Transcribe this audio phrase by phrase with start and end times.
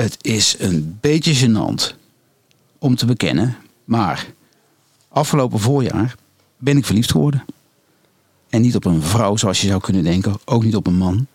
[0.00, 1.94] Het is een beetje gênant
[2.78, 4.26] om te bekennen, maar
[5.08, 6.14] afgelopen voorjaar
[6.58, 7.44] ben ik verliefd geworden.
[8.48, 11.26] En niet op een vrouw zoals je zou kunnen denken, ook niet op een man.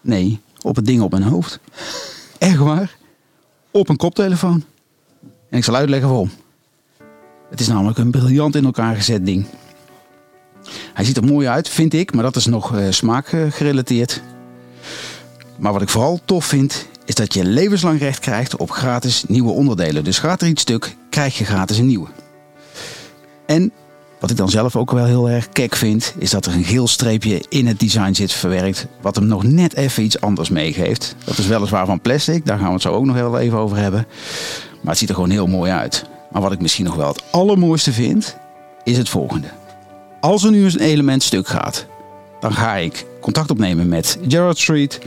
[0.00, 1.60] Nee, op het ding op mijn hoofd.
[2.38, 2.96] Echt waar.
[3.70, 4.64] Op een koptelefoon.
[5.48, 6.30] En ik zal uitleggen waarom.
[7.50, 9.46] Het is namelijk een briljant in elkaar gezet ding.
[10.94, 14.22] Hij ziet er mooi uit, vind ik, maar dat is nog uh, smaak gerelateerd.
[15.58, 19.52] Maar wat ik vooral tof vind, is dat je levenslang recht krijgt op gratis nieuwe
[19.52, 20.04] onderdelen.
[20.04, 22.08] Dus gaat er iets stuk, krijg je gratis een nieuwe.
[23.46, 23.72] En
[24.20, 26.88] wat ik dan zelf ook wel heel erg kek vind, is dat er een geel
[26.88, 31.14] streepje in het design zit verwerkt, wat hem nog net even iets anders meegeeft.
[31.24, 33.76] Dat is weliswaar van plastic, daar gaan we het zo ook nog wel even over
[33.76, 34.06] hebben.
[34.80, 36.04] Maar het ziet er gewoon heel mooi uit.
[36.30, 38.36] Maar wat ik misschien nog wel het allermooiste vind,
[38.84, 39.48] is het volgende.
[40.20, 41.86] Als er nu eens een element stuk gaat,
[42.40, 45.00] dan ga ik contact opnemen met Gerard Street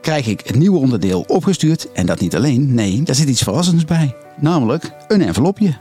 [0.00, 1.92] krijg ik het nieuwe onderdeel opgestuurd.
[1.92, 4.14] En dat niet alleen, nee, daar zit iets verrassends bij.
[4.36, 5.76] Namelijk een envelopje.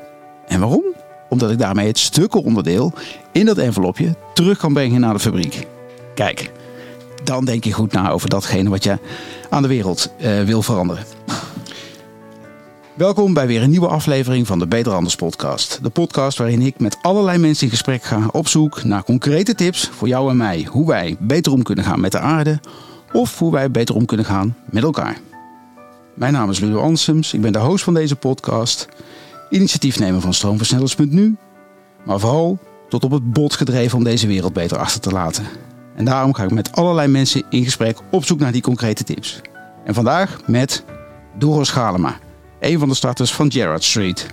[0.47, 0.83] En waarom?
[1.29, 2.93] Omdat ik daarmee het stukkenonderdeel
[3.31, 5.67] in dat envelopje terug kan brengen naar de fabriek.
[6.15, 6.51] Kijk,
[7.23, 8.97] dan denk je goed na over datgene wat je
[9.49, 11.03] aan de wereld uh, wil veranderen.
[12.93, 15.79] Welkom bij weer een nieuwe aflevering van de Beter Anders podcast.
[15.81, 19.89] De podcast waarin ik met allerlei mensen in gesprek ga op zoek naar concrete tips
[19.91, 20.67] voor jou en mij.
[20.69, 22.59] Hoe wij beter om kunnen gaan met de aarde
[23.13, 25.17] of hoe wij beter om kunnen gaan met elkaar.
[26.13, 28.87] Mijn naam is Ludo Ansems, ik ben de host van deze podcast,
[29.49, 31.35] initiatiefnemer van Stroomversnellers.nu,
[32.03, 35.45] maar vooral tot op het bot gedreven om deze wereld beter achter te laten.
[35.95, 39.41] En daarom ga ik met allerlei mensen in gesprek op zoek naar die concrete tips.
[39.85, 40.83] En vandaag met
[41.37, 42.17] Doros Galema,
[42.59, 44.25] een van de starters van Gerard Street.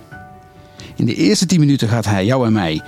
[0.95, 2.81] In de eerste 10 minuten gaat hij jou en mij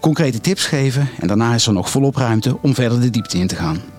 [0.00, 3.46] concrete tips geven en daarna is er nog volop ruimte om verder de diepte in
[3.46, 3.93] te gaan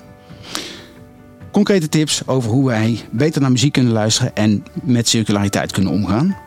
[1.56, 6.38] concrete tips over hoe wij beter naar muziek kunnen luisteren en met circulariteit kunnen omgaan.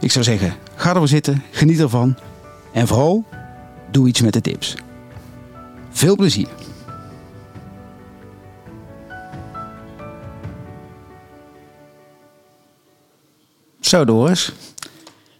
[0.00, 2.16] Ik zou zeggen, ga ervoor zitten, geniet ervan
[2.72, 3.24] en vooral
[3.90, 4.74] doe iets met de tips.
[5.90, 6.48] Veel plezier!
[13.80, 14.52] Zo Doris,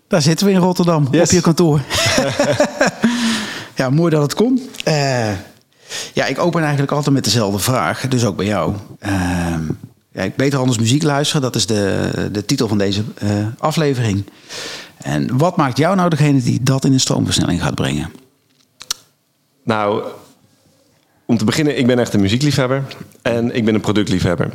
[0.08, 1.80] daar zitten we in Rotterdam op je kantoor.
[3.76, 4.68] ja, mooi dat het kon.
[4.88, 5.30] Uh,
[6.12, 8.08] ja, ik open eigenlijk altijd met dezelfde vraag.
[8.08, 8.74] Dus ook bij jou.
[9.06, 9.54] Uh,
[10.12, 14.24] ja, beter anders muziek luisteren, dat is de, de titel van deze uh, aflevering.
[14.96, 18.10] En wat maakt jou nou degene die dat in een stroomversnelling gaat brengen?
[19.64, 20.04] Nou,
[21.26, 22.82] om te beginnen, ik ben echt een muziekliefhebber
[23.22, 24.50] en ik ben een productliefhebber.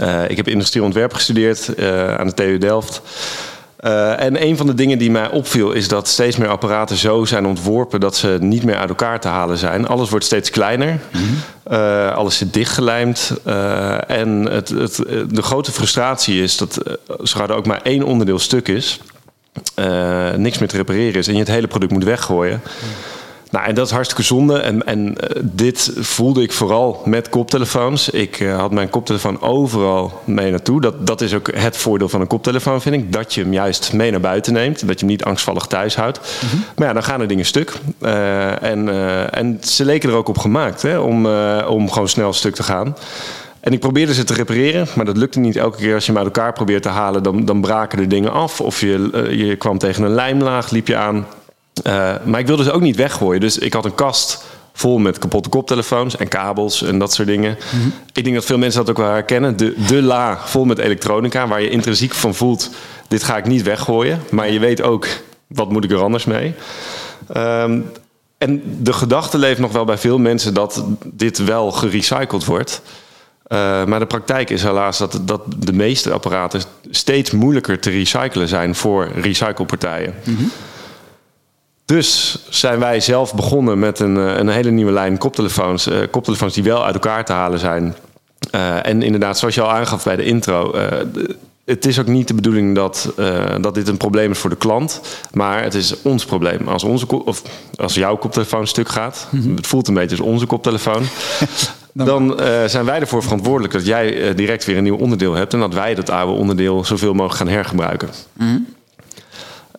[0.00, 3.02] Uh, ik heb industrieel ontwerp gestudeerd uh, aan de TU Delft.
[3.84, 7.24] Uh, en een van de dingen die mij opviel is dat steeds meer apparaten zo
[7.24, 9.86] zijn ontworpen dat ze niet meer uit elkaar te halen zijn.
[9.86, 11.36] Alles wordt steeds kleiner, mm -hmm.
[11.72, 13.32] uh, alles zit dichtgelijmd.
[13.46, 14.96] Uh, en het, het,
[15.28, 16.78] de grote frustratie is dat
[17.22, 19.00] zodra er ook maar één onderdeel stuk is,
[20.36, 22.60] niks meer te repareren is en je het hele product moet weggooien.
[22.64, 22.88] Mm.
[23.50, 24.58] Nou, en dat is hartstikke zonde.
[24.58, 28.10] En, en uh, dit voelde ik vooral met koptelefoons.
[28.10, 30.80] Ik uh, had mijn koptelefoon overal mee naartoe.
[30.80, 33.12] Dat, dat is ook het voordeel van een koptelefoon, vind ik.
[33.12, 34.86] Dat je hem juist mee naar buiten neemt.
[34.86, 36.18] Dat je hem niet angstvallig thuis houdt.
[36.18, 36.64] Mm -hmm.
[36.76, 37.72] Maar ja, dan gaan er dingen stuk.
[38.00, 38.88] Uh, en,
[39.32, 41.26] en ze leken er ook op gemaakt hè, om,
[41.66, 42.96] om gewoon snel stuk te gaan.
[43.60, 45.56] En ik probeerde ze te repareren, maar dat lukte niet.
[45.56, 48.32] Elke keer als je hem uit elkaar probeert te halen, dan, dan braken de dingen
[48.32, 48.60] af.
[48.60, 51.26] Of je, je kwam tegen een lijmlaag, liep je aan.
[51.86, 53.40] Uh, maar ik wilde ze ook niet weggooien.
[53.40, 57.58] Dus ik had een kast vol met kapotte koptelefoons en kabels en dat soort dingen.
[57.72, 57.92] Mm -hmm.
[58.12, 59.56] Ik denk dat veel mensen dat ook wel herkennen.
[59.56, 62.70] De, de la vol met elektronica, waar je intrinsiek van voelt...
[63.08, 64.20] dit ga ik niet weggooien.
[64.30, 65.06] Maar je weet ook,
[65.46, 66.54] wat moet ik er anders mee?
[67.36, 67.90] Um,
[68.38, 72.82] en de gedachte leeft nog wel bij veel mensen dat dit wel gerecycled wordt.
[73.52, 78.48] Uh, maar de praktijk is helaas dat, dat de meeste apparaten steeds moeilijker te recyclen
[78.48, 80.14] zijn voor recyclepartijen.
[80.24, 80.50] Mm -hmm.
[81.90, 85.86] Dus zijn wij zelf begonnen met een, een hele nieuwe lijn koptelefoons.
[85.86, 87.94] Uh, koptelefoons die wel uit elkaar te halen zijn.
[88.54, 90.74] Uh, en inderdaad, zoals je al aangaf bij de intro.
[90.74, 90.82] Uh,
[91.64, 93.12] het is ook niet de bedoeling dat,
[93.60, 95.00] dat dit een probleem is voor de klant.
[95.32, 96.68] Maar het is ons probleem.
[96.68, 97.42] Als, onze of
[97.76, 99.28] als jouw koptelefoon stuk gaat.
[99.30, 99.56] Mm -hmm.
[99.56, 101.02] Het voelt een beetje als onze koptelefoon.
[101.92, 105.52] dan zijn wij ervoor verantwoordelijk dat jij direct weer een nieuw onderdeel hebt.
[105.52, 108.08] En dat wij dat oude onderdeel zoveel mogelijk gaan hergebruiken.
[108.32, 108.66] Mm -hmm.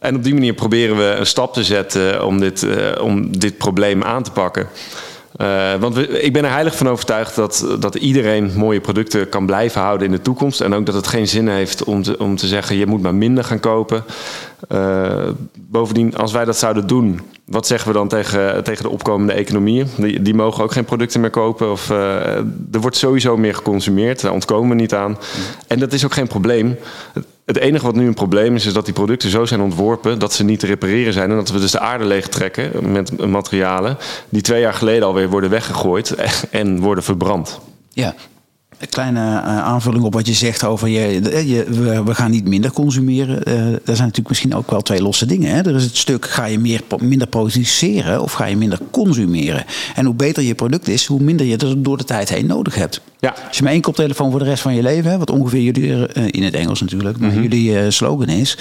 [0.01, 3.57] En op die manier proberen we een stap te zetten om dit, uh, om dit
[3.57, 4.67] probleem aan te pakken.
[5.37, 9.81] Uh, want ik ben er heilig van overtuigd dat, dat iedereen mooie producten kan blijven
[9.81, 10.61] houden in de toekomst.
[10.61, 13.15] En ook dat het geen zin heeft om te, om te zeggen: je moet maar
[13.15, 14.03] minder gaan kopen.
[15.55, 19.87] Bovendien, als wij dat zouden doen, wat zeggen we dan tegen, tegen de opkomende economieën?
[19.97, 21.71] Die, die mogen ook geen producten meer kopen.
[21.71, 24.21] Of, er wordt sowieso meer geconsumeerd.
[24.21, 25.17] Daar ontkomen we niet aan.
[25.67, 26.77] En dat is ook geen probleem.
[27.51, 30.33] Het enige wat nu een probleem is, is dat die producten zo zijn ontworpen dat
[30.33, 31.29] ze niet te repareren zijn.
[31.29, 33.97] En dat we dus de aarde leeg trekken met materialen
[34.29, 36.15] die twee jaar geleden alweer worden weggegooid
[36.49, 37.59] en worden verbrand.
[37.89, 38.15] Ja,
[38.81, 42.47] een kleine uh, aanvulling op wat je zegt over je, je we, we, gaan niet
[42.47, 43.41] minder consumeren.
[43.47, 45.55] Uh, er zijn natuurlijk misschien ook wel twee losse dingen.
[45.55, 45.61] Hè?
[45.61, 49.63] Er is het stuk, ga je meer, minder produceren of ga je minder consumeren?
[49.95, 52.75] En hoe beter je product is, hoe minder je er door de tijd heen nodig
[52.75, 53.01] hebt.
[53.19, 53.35] Ja.
[53.47, 56.05] Als je maar één koptelefoon voor de rest van je leven wat ongeveer jullie, uh,
[56.13, 57.43] in het Engels natuurlijk, maar mm-hmm.
[57.43, 58.57] jullie slogan is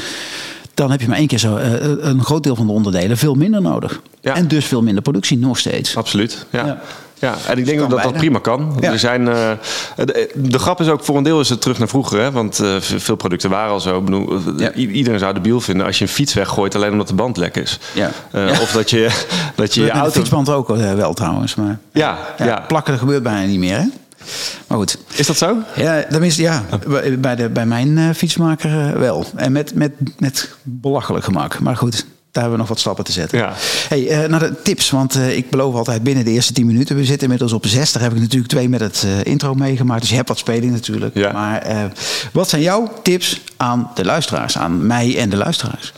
[0.74, 1.56] dan heb je maar één keer zo
[2.00, 4.00] een groot deel van de onderdelen veel minder nodig.
[4.20, 4.34] Ja.
[4.34, 5.96] En dus veel minder productie nog steeds.
[5.96, 6.46] Absoluut.
[6.50, 6.66] Ja.
[6.66, 6.80] ja.
[7.20, 8.82] Ja, en ik denk ook dat dat prima kan.
[8.82, 9.50] Er zijn, uh,
[9.96, 12.20] de, de, grap is ook, voor een deel is het terug naar vroeger.
[12.20, 12.30] Hè?
[12.30, 14.00] Want uh, veel producten waren al zo.
[14.00, 14.72] Bedoel, ja.
[14.72, 17.56] Iedereen zou de biel vinden als je een fiets weggooit alleen omdat de band lek
[17.56, 17.78] is.
[17.92, 18.10] Ja.
[18.34, 19.08] Uh, of dat je,
[19.54, 20.06] dat je, je auto...
[20.06, 21.54] De fietsband ook wel trouwens.
[21.54, 23.84] Maar ja, ja, Plakken gebeurt bijna niet meer hè?
[24.66, 24.98] Maar goed.
[25.14, 25.56] Is dat zo?
[25.76, 26.64] Ja, tenminste, ja
[27.18, 29.26] bij, de, bij mijn fietsmaker wel.
[29.36, 31.60] En met, met, met belachelijk gemak.
[31.60, 33.38] Maar goed, daar hebben we nog wat stappen te zetten.
[33.38, 33.52] Ja.
[33.88, 36.96] Hey, uh, naar de tips, want uh, ik beloof altijd binnen de eerste 10 minuten.
[36.96, 38.00] We zitten inmiddels op 60.
[38.00, 40.00] Heb ik natuurlijk twee met het uh, intro meegemaakt.
[40.00, 41.14] Dus je hebt wat speling natuurlijk.
[41.14, 41.32] Ja.
[41.32, 41.90] Maar
[42.32, 45.92] wat zijn jouw tips aan de luisteraars, aan mij en de luisteraars?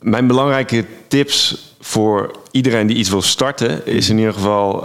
[0.00, 4.84] Mijn belangrijke tips voor iedereen die iets wil starten, is in ieder geval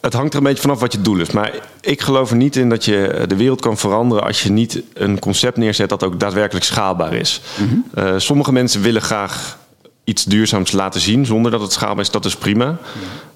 [0.00, 1.30] het hangt er een beetje vanaf wat je doel is.
[1.30, 4.82] Maar ik geloof er niet in dat je de wereld kan veranderen als je niet
[4.94, 7.40] een concept neerzet dat ook daadwerkelijk schaalbaar is.
[7.56, 7.76] Mhm.
[7.94, 9.58] Eh, sommige mensen willen graag
[10.04, 12.10] iets duurzaams laten zien zonder dat het schaalbaar is.
[12.10, 12.78] Dat is prima.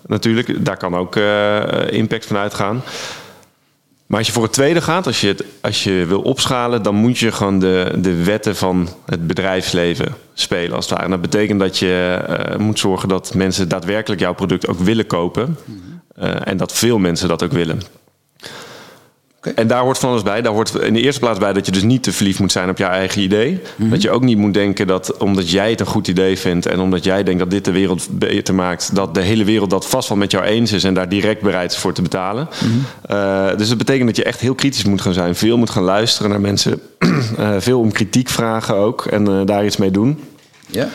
[0.07, 2.83] Natuurlijk, daar kan ook uh, impact van uitgaan.
[4.07, 6.95] Maar als je voor het tweede gaat, als je, het, als je wil opschalen, dan
[6.95, 11.05] moet je gewoon de, de wetten van het bedrijfsleven spelen als het ware.
[11.05, 15.07] En dat betekent dat je uh, moet zorgen dat mensen daadwerkelijk jouw product ook willen
[15.07, 15.57] kopen.
[15.65, 15.92] Mhm.
[16.23, 17.83] En dat veel mensen dat ook willen.
[19.43, 19.55] Okay.
[19.55, 20.43] En daar hoort van alles bij.
[20.43, 22.69] Daar hoort in de eerste plaats bij dat je dus niet te verliefd moet zijn
[22.69, 23.51] op je eigen idee.
[23.51, 23.91] Mm -hmm.
[23.91, 26.81] Dat je ook niet moet denken dat omdat jij het een goed idee vindt en
[26.81, 30.09] omdat jij denkt dat dit de wereld beter maakt, dat de hele wereld dat vast
[30.09, 32.49] wel met jou eens is en daar direct bereid is voor te betalen.
[32.65, 33.17] Mm -hmm.
[33.17, 35.83] uh, dus dat betekent dat je echt heel kritisch moet gaan zijn, veel moet gaan
[35.83, 40.21] luisteren naar mensen, uh, veel om kritiek vragen ook en uh, daar iets mee doen.
[40.67, 40.89] Ja.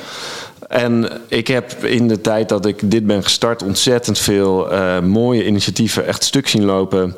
[0.68, 5.46] En ik heb in de tijd dat ik dit ben gestart ontzettend veel uh, mooie
[5.46, 7.16] initiatieven echt stuk zien lopen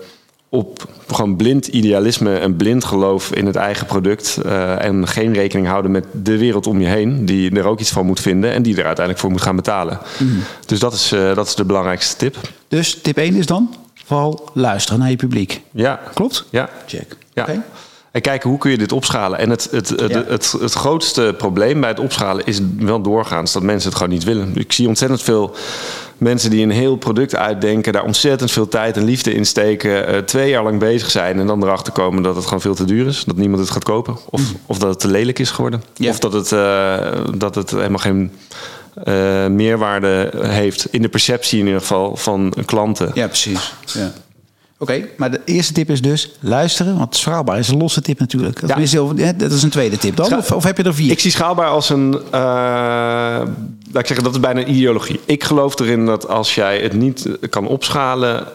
[0.50, 4.40] op gewoon blind idealisme en blind geloof in het eigen product.
[4.46, 7.92] Uh, en geen rekening houden met de wereld om je heen, die er ook iets
[7.92, 10.00] van moet vinden en die er uiteindelijk voor moet gaan betalen.
[10.18, 10.44] Mm.
[10.66, 12.38] Dus dat is, uh, dat is de belangrijkste tip.
[12.68, 13.76] Dus tip 1 is dan
[14.06, 15.62] vooral luisteren naar je publiek.
[15.72, 16.00] Ja.
[16.14, 16.46] Klopt?
[16.50, 16.70] Ja.
[16.86, 17.18] Check.
[17.34, 17.42] Ja.
[17.42, 17.62] Okay.
[18.12, 19.40] En kijken hoe kun je dit opschalen.
[19.40, 20.24] En het, het, het, ja.
[20.28, 24.24] het, het, grootste probleem bij het opschalen is wel doorgaans dat mensen het gewoon niet
[24.24, 24.52] willen.
[24.56, 25.56] Ik zie ontzettend veel
[26.18, 30.18] mensen die een heel product uitdenken, daar ontzettend veel tijd en liefde in steken, uh,
[30.18, 33.08] twee jaar lang bezig zijn en dan erachter komen dat het gewoon veel te duur
[33.08, 34.60] is, dat niemand het gaat kopen, of, mm.
[34.66, 36.10] of dat het te lelijk is geworden, ja.
[36.10, 38.32] of dat het, uh, dat het helemaal geen
[39.08, 43.12] uh, meerwaarde heeft in de perceptie in ieder geval van klanten.
[43.14, 43.74] Ja, precies.
[43.86, 44.12] Ja.
[44.82, 46.98] Oké, okay, maar de eerste tip is dus luisteren.
[46.98, 48.68] Want schaalbaar is een losse tip natuurlijk.
[48.68, 48.76] Ja.
[48.76, 50.38] Is heel, dat is een tweede tip dan?
[50.38, 51.12] Of, of, heb je er vier?
[51.12, 52.14] Ik zie schaalbaar als een...
[52.14, 52.22] Uh,
[53.92, 55.20] laat ik zeggen, dat is bijna een ideologie.
[55.26, 58.48] Ik geloof erin dat als jij het niet kan opschalen...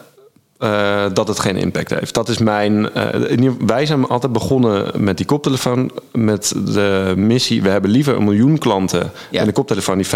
[0.58, 2.14] Uh, dat het geen impact heeft.
[2.14, 2.88] Dat is mijn.
[2.96, 5.90] Uh, wij zijn altijd begonnen met die koptelefoon.
[6.12, 7.62] Met de missie.
[7.62, 9.10] We hebben liever een miljoen klanten.
[9.30, 9.40] Ja.
[9.40, 10.10] En een koptelefoon die 50%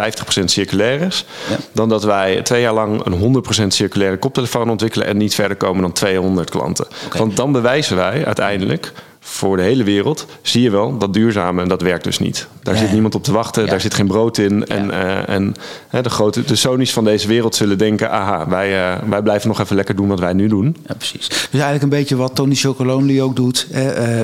[0.45, 1.25] circulair is.
[1.51, 1.57] Ja.
[1.73, 5.07] Dan dat wij twee jaar lang een 100% circulaire koptelefoon ontwikkelen.
[5.07, 6.87] En niet verder komen dan 200 klanten.
[7.07, 7.21] Okay.
[7.21, 8.93] Want dan bewijzen wij uiteindelijk
[9.31, 12.49] voor de hele wereld, zie je wel dat duurzame, dat werkt dus niet.
[12.63, 13.71] Daar zit niemand op te wachten, ja.
[13.71, 14.67] daar zit geen brood in.
[14.67, 15.55] En, uh, en
[15.95, 19.49] uh, de, grote, de Sony's van deze wereld zullen denken, aha, wij, uh, wij blijven
[19.49, 20.77] nog even lekker doen wat wij nu doen.
[20.87, 21.29] Ja, precies.
[21.29, 23.67] Dus eigenlijk een beetje wat Tony Chocolonely ook doet.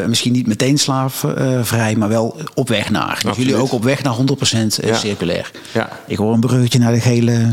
[0.07, 3.21] misschien niet meteen slaafvrij, maar wel op weg naar.
[3.25, 5.51] Dus jullie ook op weg naar 100% circulair.
[5.73, 5.89] Ja.
[6.07, 7.51] Ik hoor een bruggetje naar de gele,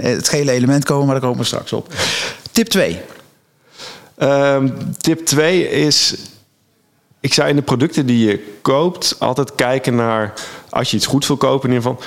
[0.00, 1.94] het gele element komen, maar daar komen we straks op.
[2.52, 3.00] Tip 2.
[4.18, 6.14] Um, tip 2 is
[7.22, 10.32] ik zou in de producten die je koopt altijd kijken naar,
[10.68, 12.06] als je iets goed wil kopen in ieder geval,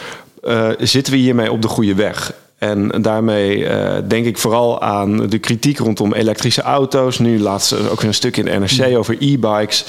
[0.54, 2.34] uh, zitten we hiermee op de goede weg?
[2.58, 7.20] En daarmee uh, denk ik vooral aan de kritiek rondom elektrische auto's.
[7.20, 8.96] Nu laatst ook weer een stuk in de NRC mm.
[8.96, 9.86] over e-bikes.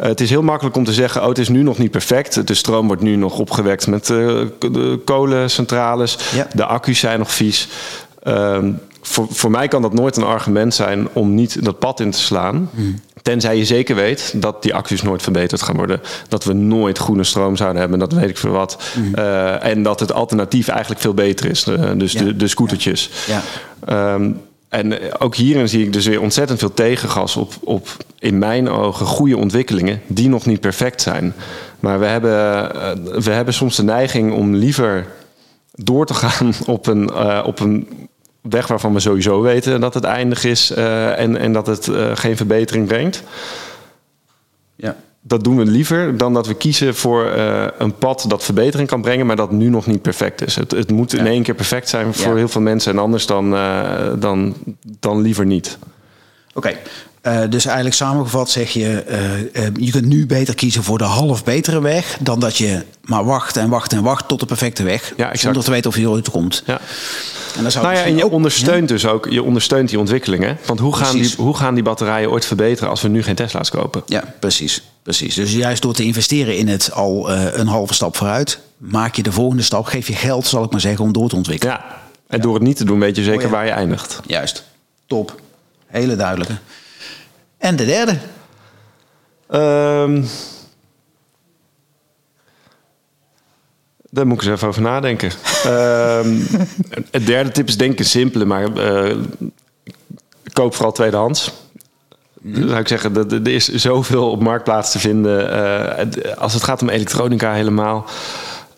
[0.00, 2.46] Uh, het is heel makkelijk om te zeggen: oh, het is nu nog niet perfect.
[2.46, 6.18] De stroom wordt nu nog opgewekt met de kolencentrales.
[6.34, 6.48] Ja.
[6.52, 7.68] De accu's zijn nog vies.
[8.22, 8.72] Ehm,
[9.02, 12.18] voor, voor mij kan dat nooit een argument zijn om niet dat pad in te
[12.18, 12.70] slaan.
[13.22, 16.00] Tenzij je zeker weet dat die accu's nooit verbeterd gaan worden.
[16.28, 18.82] Dat we nooit groene stroom zouden hebben, dat weet ik veel wat.
[19.14, 21.64] Eh, en dat het alternatief eigenlijk veel beter is.
[21.64, 22.22] eh, dus Ja.
[22.24, 23.10] de, de scootertjes.
[23.26, 23.42] Ja.
[23.86, 24.30] Ehm,
[24.68, 29.06] en ook hierin zie ik dus weer ontzettend veel tegengas op, op, in mijn ogen,
[29.06, 31.34] goede ontwikkelingen die nog niet perfect zijn.
[31.80, 32.32] Maar we hebben,
[32.74, 32.90] eh,
[33.22, 35.06] we hebben soms de neiging om liever
[35.74, 37.88] door te gaan op een, eh, op een
[38.40, 42.10] weg waarvan we sowieso weten dat het eindig is eh, en, en dat het eh,
[42.16, 43.22] geen verbetering brengt.
[44.76, 44.96] Ja.
[45.20, 49.02] Dat doen we liever dan dat we kiezen voor eh, een pad dat verbetering kan
[49.02, 50.56] brengen, maar dat nu nog niet perfect is.
[50.56, 52.36] Het, het moet in één keer perfect zijn voor Ja.
[52.36, 53.50] heel veel mensen en anders dan,
[54.18, 54.54] dan,
[55.00, 55.78] dan liever niet.
[56.54, 56.76] Oké,
[57.20, 61.04] eh, dus eigenlijk samengevat zeg je, eh, eh, je kunt nu beter kiezen voor de
[61.04, 64.82] half betere weg dan dat je maar wacht en wacht en wacht tot de perfecte
[64.82, 66.62] weg, Ja, zonder te weten of je ooit komt.
[66.66, 66.80] Ja.
[67.56, 70.58] En dan zou Nou ja, en je ook- ondersteunt dus ook je ondersteunt die ontwikkelingen.
[70.66, 73.70] Want hoe gaan die, hoe gaan die batterijen ooit verbeteren als we nu geen Tesla's
[73.70, 74.02] kopen?
[74.06, 75.34] Ja, precies, precies.
[75.34, 79.32] Dus juist door te investeren in het al een halve stap vooruit, maak je de
[79.32, 81.74] volgende stap, geef je geld, zal ik maar zeggen, om door te ontwikkelen.
[81.74, 81.98] Ja.
[82.28, 84.20] En door het niet te doen, weet je zeker Oh waar je eindigt.
[84.26, 84.64] Juist,
[85.06, 85.40] top,
[85.86, 86.56] hele duidelijke.
[87.60, 88.18] En de derde,
[89.48, 90.22] Ehm
[94.12, 95.30] daar moet ik eens even over nadenken.
[95.64, 96.36] Ehm,
[97.10, 99.16] het derde tip is denk ik een simpele, maar eh,
[100.52, 101.52] koop vooral tweedehands.
[102.42, 105.50] Dan zou ik zeggen, dat- er is zoveel op Marktplaats te vinden.
[105.52, 108.04] eh, als het gaat om elektronica helemaal.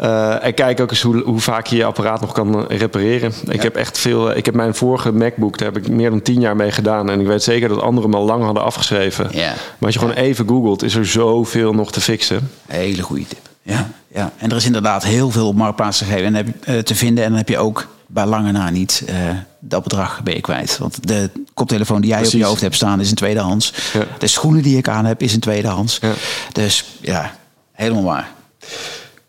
[0.03, 3.33] Eh, en kijk ook eens hoe, hoe vaak je je apparaat nog kan eh, repareren.
[3.49, 4.37] Ik heb echt veel.
[4.37, 7.11] Ik heb mijn vorige MacBook, daar heb ik meer dan tien jaar mee gedaan.
[7.11, 9.29] En ik weet zeker dat anderen hem al lang hadden afgeschreven.
[9.31, 9.49] Ja.
[9.49, 12.51] Maar als je gewoon even googelt, is er zoveel nog te fixen.
[12.67, 13.49] hele goede tip.
[13.63, 16.79] Ja, ja, en er is inderdaad heel veel op Marktplaats te, geven en heb, eh,
[16.79, 17.25] te vinden.
[17.25, 19.15] En dan heb je ook bij lange na niet eh,
[19.59, 20.79] dat bedrag ben je kwijt.
[20.79, 23.75] Want de koptelefoon die jij op je hoofd hebt staan is een tweedehands.
[23.93, 24.07] Ja.
[24.19, 25.99] De schoenen die ik aan heb is een tweedehands.
[26.01, 26.13] Ja.
[26.53, 27.35] Dus ja,
[27.73, 28.31] helemaal waar.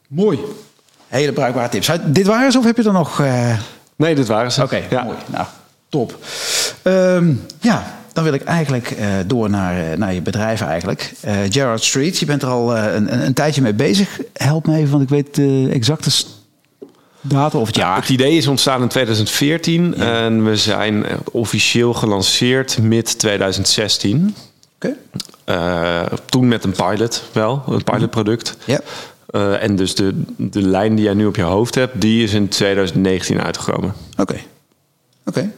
[0.08, 0.40] Mooi.
[1.14, 1.90] Hele bruikbare tips.
[2.06, 3.20] Dit waren ze of heb je er nog...
[3.20, 3.58] eh,
[3.96, 4.64] Nee, dit waren ze.
[4.64, 5.04] Oké, ja.
[5.04, 5.18] mooi.
[5.26, 5.46] Nou,
[5.90, 6.18] top.
[6.82, 11.14] Ehm, ja, dan wil ik eigenlijk eh, door naar, eh, naar je bedrijf eigenlijk.
[11.50, 14.20] Gerard Street, je bent er al een, een, een tijdje mee bezig.
[14.34, 16.10] Help me even, want ik weet de exacte
[17.22, 17.96] datum of het jaar.
[17.96, 24.36] Het idee is ontstaan in 2014 en we zijn officieel gelanceerd mid 2016.
[24.76, 24.96] Oké.
[26.26, 28.58] Toen met een pilot wel, een pilotproduct.
[28.66, 28.80] Ja.
[29.34, 32.34] Eh, en dus de, de lijn die jij nu op je hoofd hebt, die is
[32.34, 33.94] in 2019 uitgekomen.
[34.18, 34.36] Oké.
[35.26, 35.52] Oké.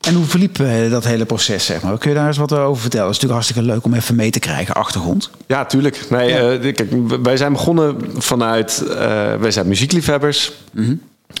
[0.00, 1.98] En hoe verliep eh, dat hele proces, zeg maar?
[1.98, 3.06] Kun je daar eens wat over vertellen?
[3.06, 5.30] Het is natuurlijk hartstikke leuk om even mee te krijgen, achtergrond.
[5.46, 6.06] Ja, tuurlijk.
[6.10, 6.50] Nee, Ja.
[6.52, 6.90] eh, kijk,
[7.22, 8.82] wij zijn begonnen vanuit...
[8.88, 8.96] eh,
[9.34, 10.52] wij zijn muziekliefhebbers.
[10.72, 10.94] Mhm.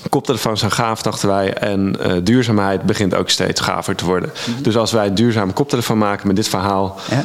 [0.08, 1.52] Koptelefoons zijn gaaf, dachten wij.
[1.54, 4.30] En eh, duurzaamheid begint ook steeds gaver te worden.
[4.48, 4.62] Mhm.
[4.62, 6.96] Dus als wij een duurzame koptelefoon maken met dit verhaal...
[7.10, 7.24] Ja.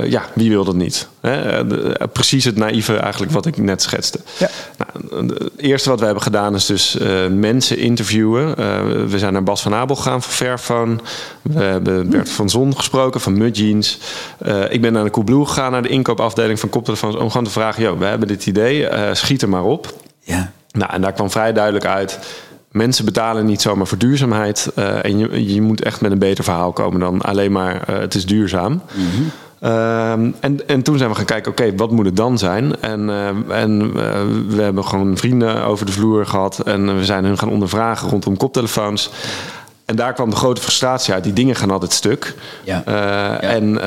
[0.00, 1.08] eh, ja, wie wil dat niet?
[1.20, 1.58] Hè?
[1.58, 4.20] Eh, de- precies het naïeve eigenlijk wat ik net schetste.
[4.38, 4.48] Ja.
[4.78, 6.96] Nou, het eerste wat we hebben gedaan is dus
[7.30, 8.54] mensen interviewen.
[9.10, 10.96] We zijn naar Bas van Abel gegaan van Fairphone.
[11.42, 13.98] We hebben Bert van Zon gesproken van Mud Jeans.
[14.38, 17.16] Eh, ik ben naar de Coolblue gegaan, naar de inkoopafdeling van koptelefoons...
[17.16, 19.94] om gewoon te vragen, joh, we hebben dit idee, schiet er maar op.
[20.20, 20.52] Ja.
[20.72, 22.18] Nou, en daar kwam vrij duidelijk uit...
[22.70, 24.70] mensen betalen niet zomaar voor duurzaamheid...
[24.74, 27.98] eh, en je, je moet echt met een beter verhaal komen dan alleen maar eh,
[27.98, 28.82] het is duurzaam.
[29.60, 32.80] Ehm, en, en toen zijn we gaan kijken, oké, wat moet het dan zijn?
[32.80, 33.92] En, eh, en
[34.48, 36.58] we hebben gewoon vrienden over de vloer gehad...
[36.58, 39.10] en we zijn hun gaan ondervragen rondom koptelefoons...
[39.84, 41.24] En daar kwam de grote frustratie uit.
[41.24, 42.34] Die dingen gaan altijd stuk.
[42.64, 42.82] Ja.
[42.84, 43.80] Eh, En,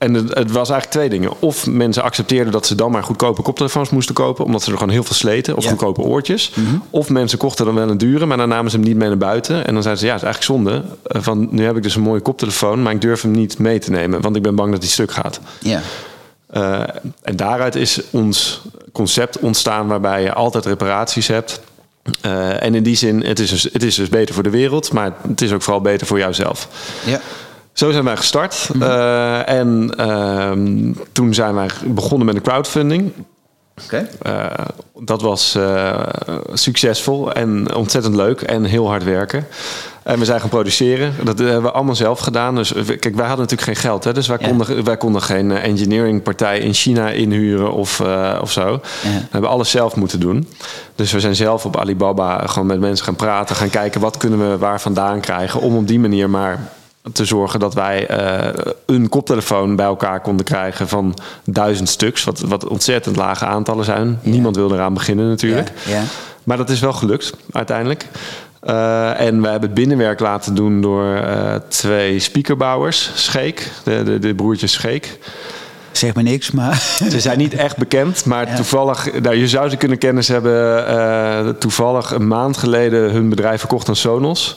[0.00, 1.32] en het, het was eigenlijk twee dingen.
[1.38, 4.92] Of mensen accepteerden dat ze dan maar goedkope koptelefoons moesten kopen, omdat ze er gewoon
[4.92, 5.70] heel veel sleten, of Ja.
[5.70, 6.52] goedkope oortjes.
[6.90, 9.16] Of mensen kochten dan wel een dure, maar dan namen ze hem niet mee naar
[9.18, 9.66] buiten.
[9.66, 10.82] En dan zeiden ze: Ja, het is eigenlijk zonde.
[11.06, 13.78] eh, Van nu heb ik dus een mooie koptelefoon, maar ik durf hem niet mee
[13.78, 15.40] te nemen, want ik ben bang dat hij stuk gaat.
[15.60, 15.80] Ja.
[16.46, 16.80] Eh,
[17.22, 21.60] en daaruit is ons concept ontstaan waarbij je altijd reparaties hebt.
[22.20, 24.92] Eh, en in die zin, het is, dus, het is dus beter voor de wereld,
[24.92, 26.68] maar het is ook vooral beter voor jouzelf.
[27.04, 27.20] Ja.
[27.80, 28.70] Zo zijn wij gestart.
[28.80, 33.12] Eh, en ehm, toen zijn wij begonnen met een crowdfunding.
[33.84, 34.08] Oké.
[34.22, 34.44] Eh,
[34.98, 36.00] dat was eh,
[36.52, 39.46] succesvol en ontzettend leuk en heel hard werken.
[40.02, 41.14] En we zijn gaan produceren.
[41.24, 42.54] Dat hebben we allemaal zelf gedaan.
[42.54, 44.04] Dus kijk, wij hadden natuurlijk geen geld.
[44.04, 44.12] Hè?
[44.12, 44.48] Dus wij, Ja.
[44.48, 48.02] konden, wij konden geen engineeringpartij in China inhuren of,
[48.40, 48.80] of zo.
[49.02, 50.48] We hebben alles zelf moeten doen.
[50.94, 53.56] Dus we zijn zelf op Alibaba gewoon met mensen gaan praten.
[53.56, 55.60] Gaan kijken wat kunnen we waar vandaan krijgen.
[55.60, 56.78] Om op die manier maar
[57.12, 61.14] te zorgen dat wij eh, een koptelefoon bij elkaar konden krijgen van
[61.44, 62.24] duizend stuks.
[62.24, 64.18] Wat, wat ontzettend lage aantallen zijn.
[64.22, 65.72] Niemand wil eraan beginnen natuurlijk.
[65.84, 65.94] Ja.
[65.94, 66.02] Ja.
[66.44, 68.06] Maar dat is wel gelukt uiteindelijk.
[68.64, 74.18] Uh, en we hebben het binnenwerk laten doen door uh, twee speakerbouwers, Scheek, de, de,
[74.18, 75.18] de broertjes Scheek.
[75.92, 76.74] Zeg maar niks, maar...
[77.10, 78.54] Ze zijn niet echt bekend, maar ja.
[78.54, 79.20] toevallig...
[79.20, 80.24] Nou, je zou ze kunnen kennen.
[80.24, 84.56] Ze hebben uh, toevallig een maand geleden hun bedrijf verkocht aan Sonos.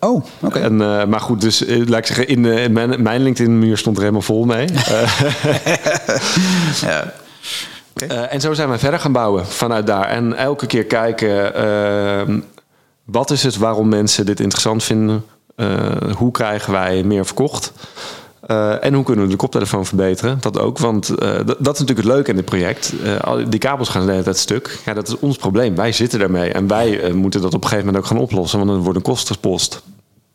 [0.00, 0.58] Oh, oké.
[0.58, 4.22] En, uh, maar goed, dus laat ik zeggen, in, mijn, mijn LinkedIn-muur stond er helemaal
[4.22, 4.66] vol mee.
[6.80, 7.12] ja.
[8.02, 8.16] Okay.
[8.16, 10.08] Uh, en zo zijn we verder gaan bouwen vanuit daar.
[10.08, 12.36] En elke keer kijken, uh,
[13.04, 15.24] wat is het waarom mensen dit interessant vinden?
[15.56, 15.78] Uh,
[16.16, 17.72] hoe krijgen wij meer verkocht?
[18.80, 20.38] En hoe kunnen we de koptelefoon verbeteren?
[20.40, 22.92] Dat ook, want dat, dat, is natuurlijk het leuke in dit project.
[23.48, 24.80] die kabels gaan de hele tijd stuk.
[24.84, 25.74] Ja, dat is ons probleem.
[25.74, 28.70] Wij zitten daarmee en wij moeten dat op een gegeven moment ook gaan oplossen, want
[28.70, 29.82] dan wordt een kostenpost.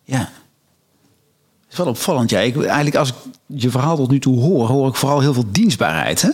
[0.03, 0.19] Ja.
[0.19, 2.29] Het is wel opvallend.
[2.29, 2.39] Ja.
[2.39, 3.15] Ik, eigenlijk als ik
[3.45, 6.21] je verhaal tot nu toe hoor, hoor ik vooral heel veel dienstbaarheid.
[6.21, 6.29] Hè?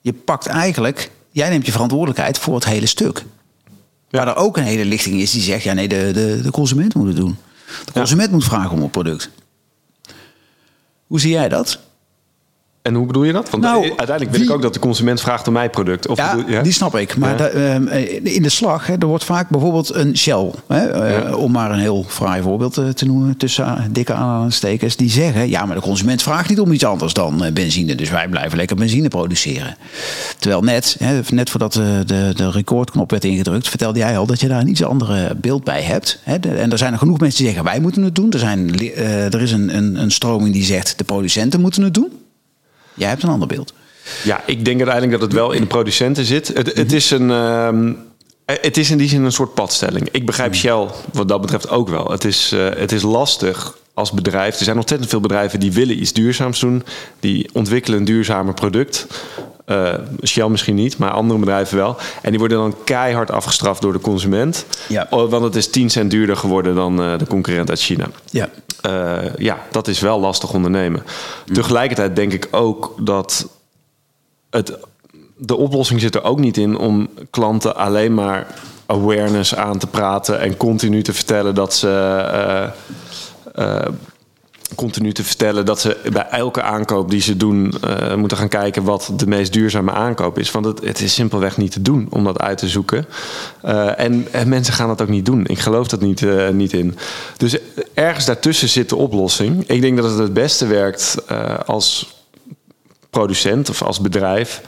[0.00, 3.24] je pakt eigenlijk, jij neemt je verantwoordelijkheid voor het hele stuk.
[4.08, 4.18] Ja.
[4.18, 6.94] Waar er ook een hele lichting is die zegt, ja nee, de, de, de consument
[6.94, 7.36] moet het doen.
[7.84, 9.30] De consument moet vragen om een product.
[11.10, 11.78] Hoe zie jij dat?
[12.82, 13.50] En hoe bedoel je dat?
[13.50, 16.08] Want nou, uiteindelijk wil ik ook dat de consument vraagt om mijn product.
[16.08, 16.62] Of ja, bedoel, ja?
[16.62, 17.16] die snap ik.
[17.16, 17.36] Maar ja.
[17.36, 21.52] de, uh, in de slag, hè, er wordt vaak bijvoorbeeld een Shell, hè, uh, om
[21.52, 25.76] maar een heel fraai voorbeeld te, te noemen, tussen dikke aanstekers, die zeggen, ja, maar
[25.76, 29.76] de consument vraagt niet om iets anders dan benzine, dus wij blijven lekker benzine produceren.
[30.38, 34.40] Terwijl net, hè, net voordat de, de, de recordknop werd ingedrukt, vertelde jij al dat
[34.40, 36.20] je daar een iets andere beeld bij hebt.
[36.22, 36.36] Hè.
[36.36, 38.30] En er zijn er genoeg mensen die zeggen, wij moeten het doen.
[38.30, 42.12] Er, zijn, er is een, een, een stroming die zegt, de producenten moeten het doen.
[43.00, 43.72] Jij hebt een ander beeld.
[44.22, 46.48] Ja, ik denk uiteindelijk dat het wel in de producenten zit.
[46.48, 47.28] Het, het is een.
[47.28, 47.68] Uh,
[48.44, 50.08] het is in die zin een soort padstelling.
[50.10, 52.10] Ik begrijp Shell wat dat betreft ook wel.
[52.10, 54.58] Het is, uh, het is lastig als bedrijf.
[54.58, 56.84] Er zijn ontzettend veel bedrijven die willen iets duurzaams doen.
[57.20, 59.06] Die ontwikkelen een duurzamer product.
[59.70, 61.96] Uh, Shell misschien niet, maar andere bedrijven wel.
[62.22, 64.66] En die worden dan keihard afgestraft door de consument.
[64.88, 65.06] Ja.
[65.10, 68.06] Want het is 10 cent duurder geworden dan uh, de concurrent uit China.
[68.30, 68.48] Ja.
[68.86, 71.02] Uh, ja, dat is wel lastig ondernemen.
[71.46, 71.54] Mm.
[71.54, 73.48] Tegelijkertijd denk ik ook dat
[74.50, 74.78] het,
[75.36, 78.46] de oplossing zit er ook niet in om klanten alleen maar
[78.86, 81.88] awareness aan te praten en continu te vertellen dat ze
[84.74, 88.84] continu te vertellen dat ze bij elke aankoop die ze doen uh, moeten gaan kijken
[88.84, 90.50] wat de meest duurzame aankoop is.
[90.50, 93.06] Want het, het is simpelweg niet te doen om dat uit te zoeken.
[93.64, 95.46] Uh, en, en, mensen gaan dat ook niet doen.
[95.46, 96.96] Ik geloof dat niet, uh, niet in.
[97.36, 97.56] Dus
[97.94, 99.68] ergens daartussen zit de oplossing.
[99.68, 101.16] Ik denk dat het het beste werkt
[101.66, 102.18] als
[103.10, 104.62] producent of als bedrijf.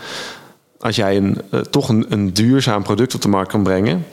[0.78, 4.04] Als jij een, toch een, een duurzaam product op de markt kan brengen.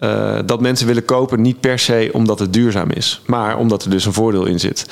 [0.00, 3.90] Uh, dat mensen willen kopen niet per se omdat het duurzaam is, maar omdat er
[3.90, 4.86] dus een voordeel in zit.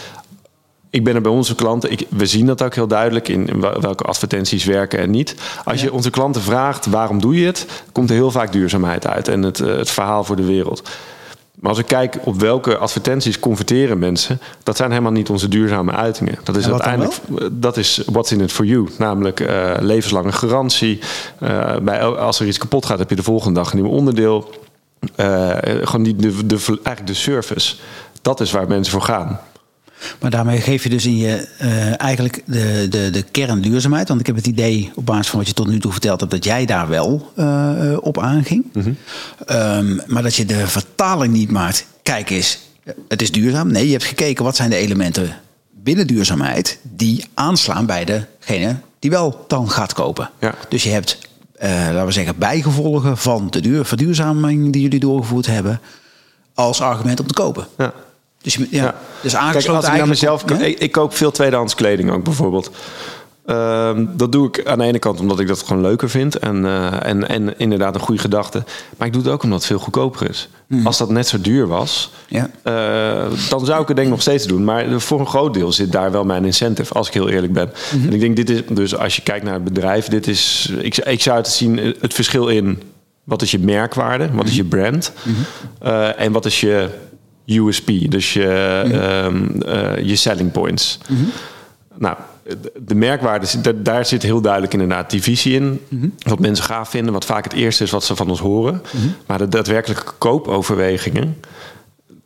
[0.90, 4.05] Ik ben er bij onze klanten, ik, we zien dat ook heel duidelijk in welke
[4.05, 5.35] advertenties werken en niet.
[5.64, 5.85] Als ja.
[5.85, 9.43] je onze klanten vraagt waarom doe je het, komt er heel vaak duurzaamheid uit en
[9.43, 10.83] het, het verhaal voor de wereld.
[11.55, 15.93] Maar als ik kijk op welke advertenties converteren mensen, dat zijn helemaal niet onze duurzame
[15.93, 16.38] uitingen.
[16.43, 17.14] Dat is uiteindelijk,
[17.53, 18.88] dat is what's in it for you.
[18.99, 20.99] Namelijk uh, levenslange garantie.
[21.43, 24.51] Uh, bij, als er iets kapot gaat, heb je de volgende dag een nieuw onderdeel.
[25.17, 27.77] Uh, gewoon die, de, de, eigenlijk de service.
[28.23, 29.40] Dat is waar mensen voor gaan.
[30.21, 34.09] Maar daarmee geef je dus in je uh, eigenlijk de, de, de kern duurzaamheid.
[34.09, 36.33] Want ik heb het idee, op basis van wat je tot nu toe verteld hebt,
[36.33, 38.64] dat jij daar wel uh, op aanging.
[38.73, 38.97] Mm -hmm.
[39.57, 41.87] um, maar dat je de vertaling niet maakt.
[42.03, 42.59] Kijk eens,
[43.09, 43.73] het is duurzaam.
[43.73, 45.37] Nee, je hebt gekeken wat zijn de elementen
[45.83, 50.31] binnen duurzaamheid die aanslaan bij degene die wel dan gaat kopen.
[50.40, 50.55] Ja.
[50.69, 51.19] Dus je hebt
[51.70, 55.81] laten we zeggen, bijgevolgen van de duur, verduurzaming die jullie doorgevoerd hebben,
[56.55, 57.66] als argument om te kopen.
[57.79, 57.92] Ja.
[58.42, 58.94] Dus, ja, ja.
[59.20, 62.70] dus Kijk, als ik mezelf, ik koop veel tweedehands kleding ook bijvoorbeeld.
[63.46, 66.57] Uh, dat doe ik aan de ene kant omdat ik dat gewoon leuker vind en,
[66.57, 68.64] uh, en, en inderdaad een goede gedachte.
[68.96, 70.48] Maar ik doe het ook omdat het veel goedkoper is.
[70.66, 70.87] Mm.
[70.87, 72.50] Als dat net zo duur was, ja.
[72.64, 74.64] uh, dan zou ik het denk ik nog steeds doen.
[74.64, 77.66] Maar voor een groot deel zit daar wel mijn incentive, als ik heel eerlijk ben.
[77.66, 78.09] Mm -hmm.
[78.09, 80.96] En ik denk, dit is, dus als je kijkt naar het bedrijf, dit is, ik,
[80.96, 82.83] ik zou het zien, het verschil in
[83.24, 85.88] wat is je merkwaarde, wat is je brand mm -hmm.
[85.88, 86.88] uh, en wat is je
[87.46, 89.62] USP, dus je, -hmm.
[89.62, 90.98] um, je selling points.
[91.98, 92.16] Nou,
[92.78, 95.64] de merkwaarde, daar zit heel duidelijk inderdaad die visie in.
[95.88, 96.14] Mm -hmm.
[96.18, 98.72] Wat mensen gaaf vinden, wat vaak het eerste is wat ze van ons horen.
[98.74, 99.14] Mm -hmm.
[99.26, 101.37] Maar de daadwerkelijke koopoverwegingen,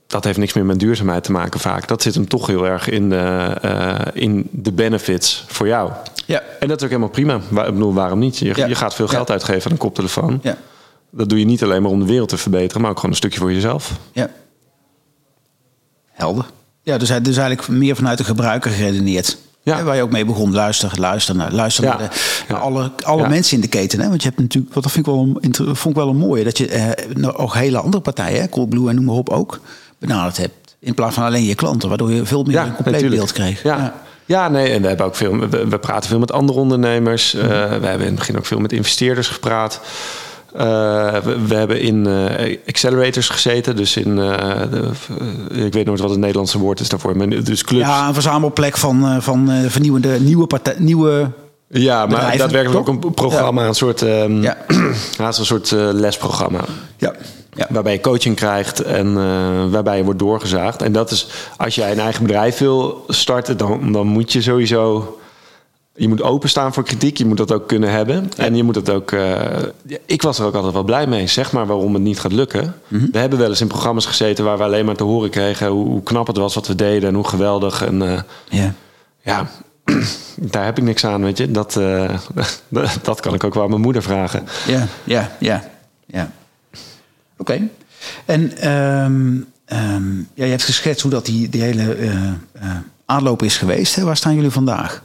[0.06, 1.88] dat heeft niks meer met duurzaamheid te maken vaak.
[1.88, 5.90] Dat zit hem toch heel erg in de, uh, in de benefits voor jou.
[6.26, 6.42] Ja.
[6.60, 7.34] En dat is ook helemaal prima.
[7.36, 8.38] Ik bedoel, waarom niet?
[8.38, 8.66] Je, ja.
[8.66, 9.32] je gaat veel geld ja.
[9.32, 10.38] uitgeven aan een koptelefoon.
[10.42, 10.56] Ja.
[11.10, 13.16] Dat doe je niet alleen maar om de wereld te verbeteren, maar ook gewoon een
[13.16, 13.92] stukje voor jezelf.
[14.12, 14.30] Ja.
[16.10, 16.44] Helder.
[16.82, 19.38] Ja, dus, dus eigenlijk meer vanuit de gebruiker geredeneerd.
[19.68, 19.82] Ja.
[19.82, 20.52] Waar je ook mee begon.
[20.52, 21.90] Luister, luister naar, luister Ja.
[21.98, 22.14] naar, de,
[22.48, 22.52] Ja.
[22.52, 23.28] naar alle, alle Ja.
[23.28, 24.00] mensen in de keten.
[24.00, 24.08] Hè?
[24.08, 26.44] Want je hebt natuurlijk, wat dat vind ik wel een, vond ik wel een mooie,
[26.44, 29.60] dat je eh, nou, ook hele andere partijen, hè, Coldblue en noem maar op, ook
[29.98, 30.76] benaderd hebt.
[30.80, 33.14] In plaats van alleen je klanten, waardoor je veel meer een compleet natuurlijk.
[33.16, 33.62] beeld kreeg.
[33.62, 33.94] Ja.
[34.24, 34.48] Ja.
[34.48, 35.38] nee, en we hebben ook veel.
[35.48, 37.34] We, we praten veel met andere ondernemers.
[37.34, 37.50] Eh, we
[37.86, 39.80] hebben in het begin ook veel met investeerders gepraat.
[40.52, 44.90] Eh, we, we hebben in eh, accelerators gezeten, dus in, eh, de,
[45.64, 47.86] ik weet nooit wat het Nederlandse woord is daarvoor, maar dus clubs.
[47.86, 51.30] Ja, een verzamelplek van, van vernieuwende nieuwe, partij, nieuwe
[51.68, 52.96] Ja, maar bedrijven, daadwerkelijk toch?
[52.96, 54.56] ook een programma, een soort, ehm, Ja.
[55.18, 56.64] een soort eh, lesprogramma.
[56.96, 57.14] Ja.
[57.54, 57.66] ja.
[57.70, 59.14] Waarbij je coaching krijgt en
[59.70, 60.82] waarbij je wordt doorgezaagd.
[60.82, 65.12] En dat is, als jij een eigen bedrijf wil starten, dan, dan moet je sowieso.
[65.98, 68.30] Je moet openstaan voor kritiek, je moet dat ook kunnen hebben.
[68.36, 69.12] En je moet het ook.
[69.12, 69.40] eh,
[70.06, 72.74] ik was er ook altijd wel blij mee, zeg maar waarom het niet gaat lukken.
[72.88, 75.86] We hebben wel eens in programma's gezeten waar we alleen maar te horen kregen hoe,
[75.88, 77.84] hoe knap het was wat we deden en hoe geweldig.
[77.84, 78.74] En eh, ja.
[79.22, 79.48] ja,
[80.52, 81.50] daar heb ik niks aan, weet je.
[81.50, 82.18] Dat, eh,
[83.02, 84.44] dat kan ik ook wel aan mijn moeder vragen.
[84.66, 85.64] Ja, ja, ja.
[86.06, 86.30] ja.
[87.36, 87.68] Oké.
[88.24, 89.36] En ehm,
[90.34, 91.96] ja, je hebt geschetst hoe dat die, die hele
[93.04, 93.94] aanloop is geweest.
[93.94, 94.04] Hè?
[94.04, 95.02] Waar staan jullie vandaag?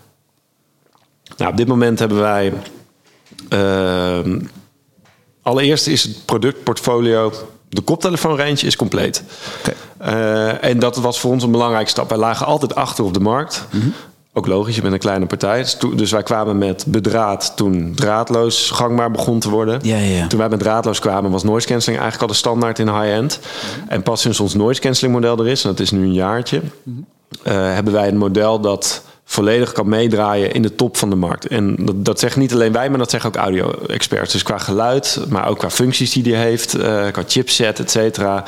[1.38, 2.54] Nou, op dit moment hebben wij.
[3.50, 4.39] ehm,
[5.41, 7.32] allereerst is het productportfolio.
[7.69, 9.24] De koptelefoonrange is compleet.
[9.98, 12.10] Eh, en dat was voor ons een belangrijke stap.
[12.10, 13.65] Wij lagen altijd achter op de markt.
[14.36, 15.58] Ook logisch, je bent een kleine partij.
[15.60, 19.80] Dus Dus wij kwamen met bedraad toen draadloos gangbaar begon te worden.
[19.84, 20.28] Ja, ja, ja.
[20.28, 23.39] Toen wij met draadloos kwamen was noise cancelling eigenlijk al de standaard in high-end.
[23.88, 26.62] En pas sinds ons noise cancelling model er is, en dat is nu een jaartje,
[27.43, 31.48] eh, hebben wij een model dat volledig kan meedraaien in de top van de markt.
[31.48, 34.32] En dat, dat zeggen niet alleen wij, maar dat zeggen ook audio-experts.
[34.32, 38.44] Dus qua geluid, maar ook qua functies die die heeft, eh, qua chipset, et cetera.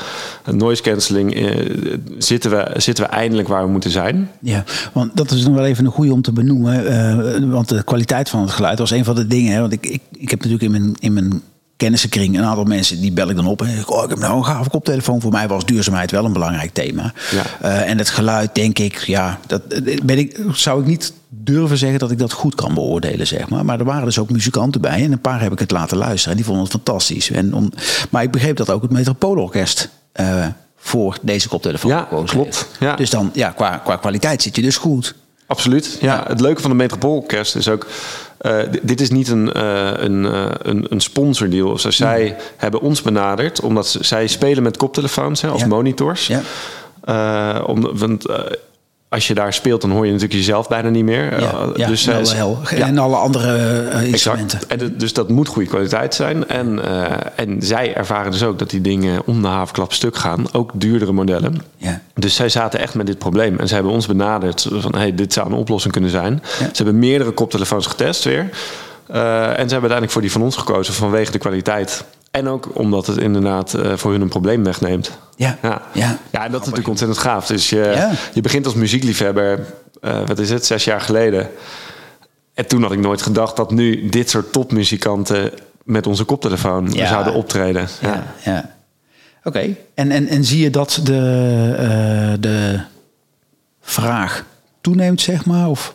[0.50, 1.70] Noise cancelling eh,
[2.18, 4.30] zitten, we, zitten we eindelijk waar we moeten zijn.
[4.40, 6.86] Ja, want dat is nog wel even een goede om te benoemen.
[6.86, 9.52] eh, want de kwaliteit van het geluid was een van de dingen.
[9.52, 11.42] Hè, want ik, ik, ik heb natuurlijk in mijn, in mijn
[11.76, 13.62] kennissenkring een aantal mensen die bel ik dan op.
[13.62, 15.20] En ik, oh, ik heb nou een gave koptelefoon.
[15.20, 17.12] Voor mij was duurzaamheid wel een belangrijk thema.
[17.30, 17.42] Ja.
[17.60, 21.78] Eh, en het geluid, denk ik, ja, dat eh, ben ik, zou ik niet durven
[21.78, 23.64] zeggen dat ik dat goed kan beoordelen, zeg maar.
[23.64, 25.04] Maar er waren dus ook muzikanten bij.
[25.04, 26.30] En een paar heb ik het laten luisteren.
[26.30, 27.30] En die vonden het fantastisch.
[27.30, 27.72] En om,
[28.10, 30.46] maar ik begreep dat ook het Metropoolorkest eh
[30.86, 32.68] voor deze koptelefoon Ja, klopt.
[32.80, 32.96] Ja.
[32.96, 35.14] Dus dan, ja, qua, qua kwaliteit zit je dus goed.
[35.46, 35.98] Absoluut.
[36.00, 37.86] Ja, het leuke van de Metropoolorkest is ook.
[38.46, 41.78] Eh, dit is niet een, eh, een, eh, een, een sponsordeal.
[41.78, 45.66] zij hebben ons benaderd omdat ze, zij spelen met koptelefoons hè, als Ja.
[45.66, 46.26] monitors.
[46.26, 46.42] Ja.
[47.66, 48.26] Om, want
[49.08, 51.40] als je daar speelt, dan hoor je natuurlijk jezelf bijna niet meer.
[51.40, 52.86] Ja, Eh, ja, dus en, zij- alle hel, ja.
[52.86, 54.58] en alle andere eh, instrumenten.
[54.60, 54.82] Exact.
[54.82, 56.48] En dus dat moet goede kwaliteit zijn.
[56.48, 60.44] En, eh, en zij ervaren dus ook dat die dingen om de havenklap stuk gaan.
[60.52, 61.62] Ook duurdere modellen.
[61.76, 62.00] Ja.
[62.14, 63.58] Dus zij zaten echt met dit probleem.
[63.58, 64.94] En ze hebben ons benaderd van...
[64.96, 66.42] Hey, dit zou een oplossing kunnen zijn.
[66.58, 68.50] Ze hebben meerdere koptelefoons getest weer.
[69.06, 72.04] Eh, en ze hebben uiteindelijk voor die van ons gekozen vanwege de kwaliteit.
[72.30, 75.10] En ook omdat het inderdaad eh, voor hun een probleem wegneemt.
[75.36, 75.58] Ja.
[75.62, 76.18] Ja, Ja.
[76.30, 76.44] ja.
[76.44, 77.46] en dat is natuurlijk ontzettend gaaf.
[77.46, 78.10] Dus je, Ja.
[78.34, 79.66] je begint als muziekliefhebber,
[80.00, 81.48] eh, wat is het, zes jaar geleden.
[82.54, 85.50] En toen had ik nooit gedacht dat nu dit soort topmuzikanten
[85.84, 87.08] met onze koptelefoon Ja.
[87.08, 87.88] zouden optreden.
[88.00, 88.08] Ja.
[88.12, 88.74] Ja, ja.
[89.44, 89.76] Oké.
[89.94, 91.12] En, en, en zie je dat de,
[91.78, 92.80] eh, de
[93.80, 94.44] vraag
[94.80, 95.68] toeneemt, zeg maar?
[95.68, 95.94] Of?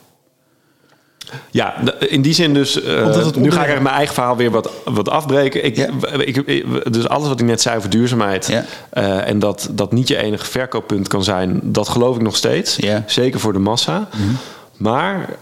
[1.52, 2.82] Ja, in die zin dus.
[2.84, 5.65] eh, nu ga ik mijn eigen verhaal weer wat, wat afbreken.
[5.65, 5.88] Ik, Ja.
[6.17, 6.63] ik,
[6.94, 8.48] dus alles wat ik net zei over duurzaamheid.
[8.48, 8.65] Ja.
[8.89, 11.60] eh, en dat dat niet je enige verkooppunt kan zijn.
[11.63, 12.76] Dat geloof ik nog steeds.
[12.76, 12.98] Ja.
[12.98, 13.10] Mhm.
[13.10, 14.08] Zeker voor de massa.
[14.78, 15.34] Maar i-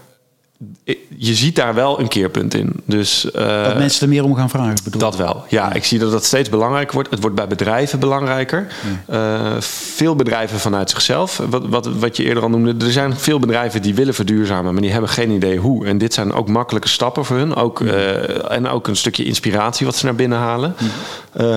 [1.16, 2.72] je ziet daar wel een keerpunt in.
[2.84, 5.44] Dus eh, Dat mensen er meer om gaan vragen, bedoel dat wel.
[5.48, 7.10] Ja, ik zie dat dat steeds belangrijker wordt.
[7.10, 8.66] Het wordt bij bedrijven belangrijker.
[9.06, 11.40] Eh, veel bedrijven vanuit zichzelf.
[11.50, 12.84] Wat, wat, wat je eerder al noemde.
[12.84, 15.86] Er zijn veel bedrijven die willen verduurzamen, maar die hebben geen idee hoe.
[15.86, 17.54] En dit zijn ook makkelijke stappen voor hun.
[17.54, 20.74] Ook, eh, en ook een stukje inspiratie wat ze naar binnen halen.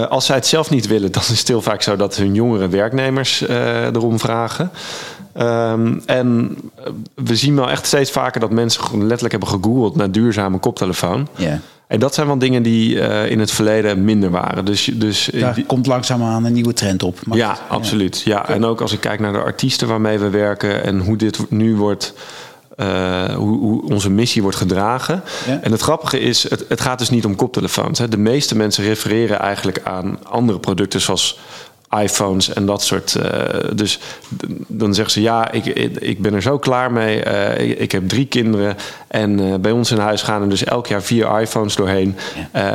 [0.10, 2.68] Als zij het zelf niet willen, dan is het heel vaak zo dat hun jongere
[2.68, 3.42] werknemers
[3.92, 4.72] erom vragen.
[5.34, 6.84] Ehm, en eh,
[7.16, 11.28] we zien wel echt steeds vaker dat mensen gewoon letterlijk hebben gegoogeld naar duurzame koptelefoon.
[11.36, 11.60] Ja.
[11.88, 14.66] En dat zijn wel dingen die eh, in het verleden minder waren.
[14.66, 17.20] Dus, dus eh, Daar die- komt langzaamaan een nieuwe trend op.
[17.26, 18.22] Maar ja, absoluut.
[18.26, 18.48] Ja.
[18.50, 21.76] En ook als ik kijk naar de artiesten waarmee we werken en hoe dit nu
[21.76, 22.14] wordt.
[23.36, 25.24] hoe, hoe onze missie wordt gedragen.
[25.48, 25.60] Ja.
[25.62, 28.00] En het grappige is, het, het gaat dus niet om koptelefoons.
[28.00, 28.08] Hè.
[28.08, 31.40] De meeste mensen refereren eigenlijk aan andere producten zoals
[32.02, 33.16] iPhones en dat soort.
[33.16, 34.00] eh, dus
[34.68, 35.66] dan zeggen ze: Ja, ik,
[36.00, 37.24] ik, ben er zo klaar mee.
[37.24, 38.76] Eh, ik, ik heb drie kinderen.
[39.08, 42.16] En eh, bij ons in huis gaan er dus elk jaar vier iPhones doorheen.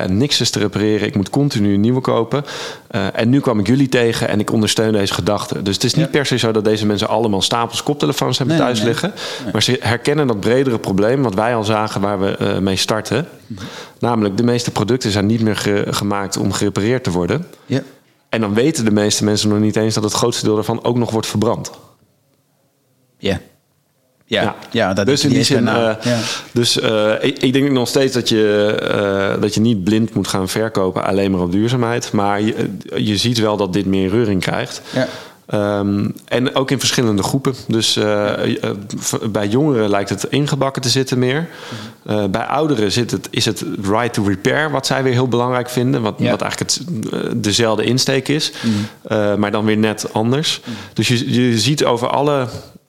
[0.06, 1.06] Niks is te repareren.
[1.06, 2.44] Ik moet continu een nieuwe kopen.
[3.12, 5.62] En nu kwam ik jullie tegen en ik ondersteun deze gedachte.
[5.62, 6.10] Dus het is niet Ja.
[6.10, 8.88] per se zo dat deze mensen allemaal stapels koptelefoons hebben Nee, thuis nee.
[8.88, 9.12] liggen.
[9.52, 13.26] Maar ze herkennen dat bredere probleem wat wij al zagen waar we mee starten.
[13.98, 17.46] Namelijk, de meeste producten zijn niet meer ge- gemaakt om gerepareerd te worden.
[17.66, 17.80] Ja.
[18.28, 20.96] En dan weten de meeste mensen nog niet eens dat het grootste deel daarvan ook
[20.96, 21.70] nog wordt verbrand.
[23.18, 23.40] Ja.
[24.28, 24.92] Ja, ja.
[24.92, 26.18] dat dus is in die zin, eh, ja.
[26.52, 30.28] dus eh, ik, ik denk nog steeds dat je, eh, dat je niet blind moet
[30.28, 32.12] gaan verkopen alleen maar op duurzaamheid.
[32.12, 34.82] Maar je, je ziet wel dat dit meer reuring krijgt.
[34.94, 35.08] Ja.
[35.48, 37.54] Ehm, en ook in verschillende groepen.
[37.68, 38.70] Dus eh, eh,
[39.30, 41.48] bij jongeren lijkt het ingebakken te zitten meer.
[42.04, 42.18] Mhm.
[42.18, 45.68] Eh, bij ouderen zit het, is het right to repair, wat zij weer heel belangrijk
[45.70, 46.02] vinden.
[46.02, 46.30] Wat, Ja.
[46.30, 48.52] wat eigenlijk het, dezelfde insteek is,
[49.02, 50.60] Eh, maar dan weer net anders.
[50.92, 52.46] Dus je, je ziet over alle,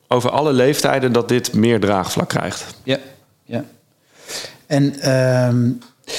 [0.07, 2.65] over alle leeftijden dat dit meer draagvlak krijgt.
[2.83, 2.97] Ja,
[3.45, 3.63] ja.
[4.67, 5.65] En ehm,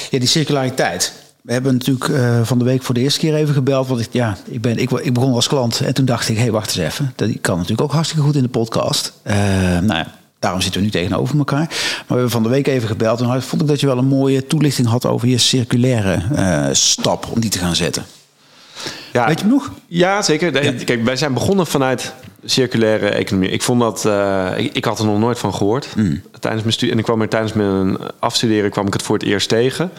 [0.09, 1.13] ja, die circulariteit.
[1.41, 3.87] We hebben natuurlijk eh, van de week voor de eerste keer even gebeld.
[3.87, 6.41] Want ik, ja, ik, ben, ik, ik begon als klant en toen dacht ik, hé,
[6.41, 7.13] hey, wacht eens even.
[7.15, 9.13] Dat kan natuurlijk ook hartstikke goed in de podcast.
[9.23, 9.35] Eh,
[9.79, 11.65] nou ja, daarom zitten we nu tegenover elkaar.
[11.67, 13.21] Maar we hebben van de week even gebeld.
[13.21, 17.27] En vond ik dat je wel een mooie toelichting had over je circulaire eh, stap
[17.31, 18.03] om die te gaan zetten.
[19.13, 19.71] Ja, Weet je hem nog?
[19.87, 20.51] Ja, zeker.
[20.83, 22.13] Kijk, wij zijn begonnen vanuit
[22.45, 23.49] circulaire economie.
[23.49, 24.05] Ik vond dat,
[24.57, 25.87] ik, ik had er nog nooit van gehoord
[26.39, 26.91] tijdens mijn studie.
[26.91, 29.91] En ik kwam er tijdens mijn afstuderen kwam ik het voor het eerst tegen.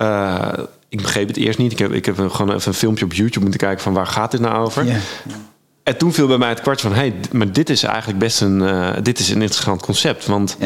[0.00, 0.52] Eh,
[0.88, 1.72] ik begreep het eerst niet.
[1.72, 4.30] Ik heb, ik heb gewoon even een filmpje op YouTube moeten kijken van waar gaat
[4.30, 4.86] dit nou over.
[5.82, 8.40] En toen viel bij mij het kwartje van, hé, hey, maar dit is eigenlijk best
[8.40, 10.26] een, eh, dit is een interessant concept.
[10.26, 10.56] Want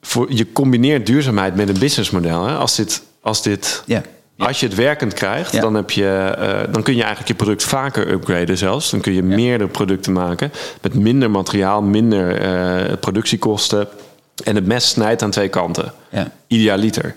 [0.00, 2.46] voor, je combineert duurzaamheid met een businessmodel.
[2.46, 2.54] Hè?
[2.54, 4.02] Als dit, als dit Ja.
[4.38, 5.60] als je het werkend krijgt, Ja.
[5.60, 8.90] dan, heb je, eh, dan kun je eigenlijk je product vaker upgraden zelfs.
[8.90, 13.88] Dan kun je meerdere producten maken met minder materiaal, minder productiekosten.
[14.44, 15.92] En het mes snijdt aan twee kanten.
[16.10, 16.30] Ja.
[16.46, 17.14] Idealiter.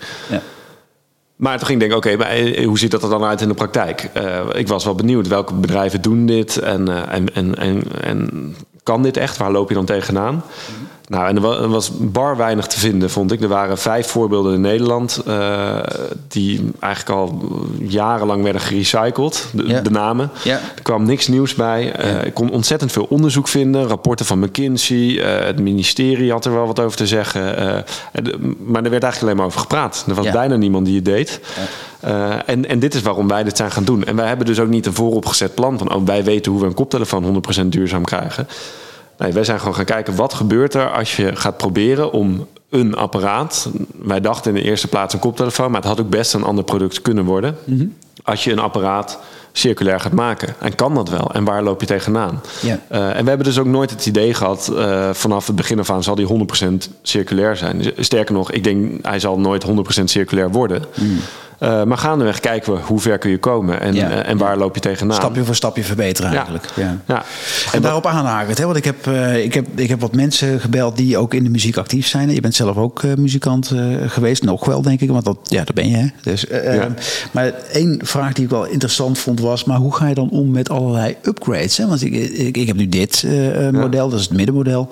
[1.36, 3.48] Maar toen ging ik denken, oké, maar eh, hoe ziet dat er dan uit in
[3.48, 4.10] de praktijk?
[4.12, 6.56] Eh, ik was wel benieuwd, welke bedrijven doen dit?
[6.56, 9.36] En, eh, en, en, en, en kan dit echt?
[9.36, 10.42] Waar loop je dan tegenaan?
[11.08, 13.40] Nou, en er wa- was bar weinig te vinden, vond ik.
[13.42, 15.22] Er waren vijf voorbeelden in Nederland...
[15.26, 15.78] eh,
[16.28, 19.80] die eigenlijk al jarenlang werden gerecycled, de, Ja.
[19.80, 20.30] de namen.
[20.44, 20.52] Ja.
[20.76, 21.92] Er kwam niks nieuws bij.
[21.92, 23.86] Eh, ik kon ontzettend veel onderzoek vinden.
[23.86, 25.20] Rapporten van McKinsey.
[25.22, 27.42] eh, het ministerie had er wel wat over te zeggen.
[28.64, 30.04] maar er werd eigenlijk alleen maar over gepraat.
[30.08, 31.40] Er was bijna niemand die het deed.
[32.46, 34.04] En, en dit is waarom wij dit zijn gaan doen.
[34.04, 35.94] En wij hebben dus ook niet een vooropgezet plan van...
[35.94, 38.48] Oh, wij weten hoe we een koptelefoon 100% duurzaam krijgen.
[39.18, 42.96] Nee, wij zijn gewoon gaan kijken wat gebeurt er als je gaat proberen om een
[42.96, 43.68] apparaat.
[44.02, 46.64] Wij dachten in de eerste plaats een koptelefoon, maar het had ook best een ander
[46.64, 47.56] product kunnen worden.
[48.24, 49.18] Als je een apparaat
[49.52, 50.54] circulair gaat maken.
[50.58, 51.30] En kan dat wel?
[51.32, 52.40] En waar loop je tegenaan?
[52.62, 52.80] Ja.
[52.88, 55.90] Eh, en we hebben dus ook nooit het idee gehad, eh, vanaf het begin af
[55.90, 57.92] aan zal die 100% circulair zijn.
[57.98, 60.84] Sterker nog, ik denk hij zal nooit 100% circulair worden.
[61.58, 64.10] Eh, maar gaandeweg kijken we hoe ver kun je komen en, Ja.
[64.10, 65.16] eh, en waar loop je tegenaan.
[65.16, 66.64] Stapje voor stapje verbeteren eigenlijk.
[66.74, 66.96] Ja.
[67.06, 67.22] Ja.
[67.72, 68.64] En daarop aanhakend, hè?
[68.64, 71.50] want ik heb, eh, ik, heb, ik heb wat mensen gebeld die ook in de
[71.50, 72.30] muziek actief zijn.
[72.30, 73.72] Je bent zelf ook muzikant
[74.06, 75.96] geweest, nog wel denk ik, want dat, ja, dat ben je.
[75.96, 76.06] Hè?
[76.22, 76.80] Dus, eh, Ja.
[76.80, 76.90] eh,
[77.30, 80.50] maar één vraag die ik wel interessant vond was, maar hoe ga je dan om
[80.50, 81.76] met allerlei upgrades?
[81.76, 81.86] Hè?
[81.86, 83.24] Want ik, ik, ik heb nu dit
[83.72, 84.88] model, dat is het middenmodel.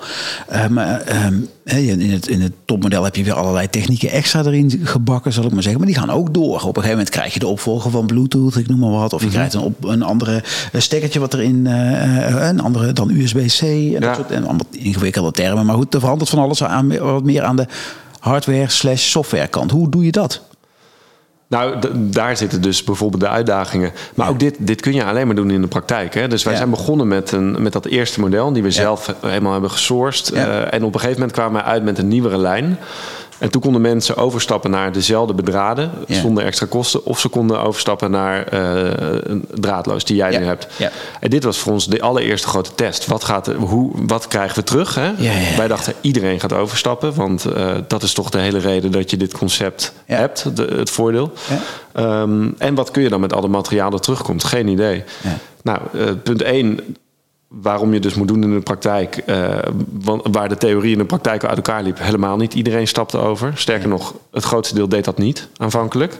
[0.69, 1.33] Maar ehm,
[1.65, 5.51] in, het, in het topmodel heb je weer allerlei technieken extra erin gebakken, zal ik
[5.51, 5.81] maar zeggen.
[5.81, 6.53] Maar die gaan ook door.
[6.53, 9.13] Op een gegeven moment krijg je de opvolger van Bluetooth, ik noem maar wat.
[9.13, 12.93] Of je krijgt een, op, een andere eh, stekkertje wat erin, eh, eh, een andere
[12.93, 13.61] dan USB-C.
[13.61, 13.99] En, Ja.
[13.99, 15.65] dat soort, en allemaal ingewikkelde termen.
[15.65, 17.67] Maar goed, er verandert van alles aan, wat meer aan de
[18.19, 19.71] hardware slash software kant.
[19.71, 20.41] Hoe doe je dat?
[21.47, 23.91] Nou, daar zitten dus bijvoorbeeld de uitdagingen.
[24.15, 26.13] Maar ook dit, dit kun je alleen maar doen in de praktijk.
[26.13, 26.27] Hè?
[26.27, 26.59] Dus wij Ja.
[26.59, 28.53] zijn begonnen met, een, met dat eerste model...
[28.53, 30.31] die we zelf helemaal hebben gesourced.
[30.31, 32.77] Eh, en op een gegeven moment kwamen we uit met een nieuwere lijn.
[33.37, 35.91] En toen konden mensen overstappen naar dezelfde bedraden...
[36.07, 36.19] Ja.
[36.19, 37.05] zonder extra kosten.
[37.05, 40.39] Of ze konden overstappen naar eh, een draadloos, die jij Ja.
[40.39, 40.67] nu hebt.
[40.77, 40.91] Ja.
[41.19, 43.05] En dit was voor ons de allereerste grote test.
[43.05, 44.95] Wat, gaat hoe, wat krijgen we terug?
[44.95, 45.11] Hè?
[45.57, 47.13] Wij dachten, iedereen gaat overstappen.
[47.15, 50.55] Want eh, dat is toch de hele reden dat je dit concept hebt.
[50.55, 51.31] De, het voordeel.
[51.49, 51.59] Ja.
[51.93, 54.43] Ehm, en wat kun je dan met alle materiaal dat terugkomt?
[54.43, 55.03] Geen idee.
[55.21, 55.37] Ja.
[55.63, 56.79] Nou, eh, punt 1,
[57.47, 59.17] waarom je dus moet doen in de praktijk.
[59.17, 59.57] eh,
[60.31, 63.51] waar de theorie en de praktijk uit elkaar liep, helemaal niet iedereen stapte over.
[63.55, 66.17] Sterker nog, het grootste deel deed dat niet aanvankelijk.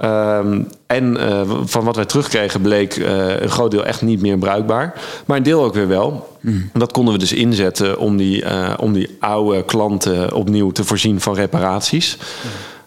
[0.00, 4.38] Ehm, en eh, van wat wij terugkregen bleek eh, een groot deel echt niet meer
[4.38, 4.94] bruikbaar.
[5.26, 6.36] Maar een deel ook weer wel.
[6.42, 8.44] En dat konden we dus inzetten om die,
[8.78, 12.18] om die oude klanten opnieuw te voorzien van reparaties.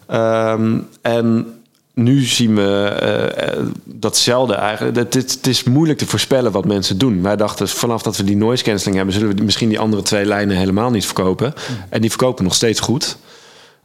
[0.07, 1.45] Ehm, en
[1.93, 4.97] nu zien we eh, datzelfde eigenlijk.
[4.97, 7.21] Het, het, het is moeilijk te voorspellen wat mensen doen.
[7.21, 10.25] Wij dachten vanaf dat we die noise cancelling hebben, zullen we misschien die andere twee
[10.25, 11.53] lijnen helemaal niet verkopen.
[11.89, 13.17] En die verkopen nog steeds goed.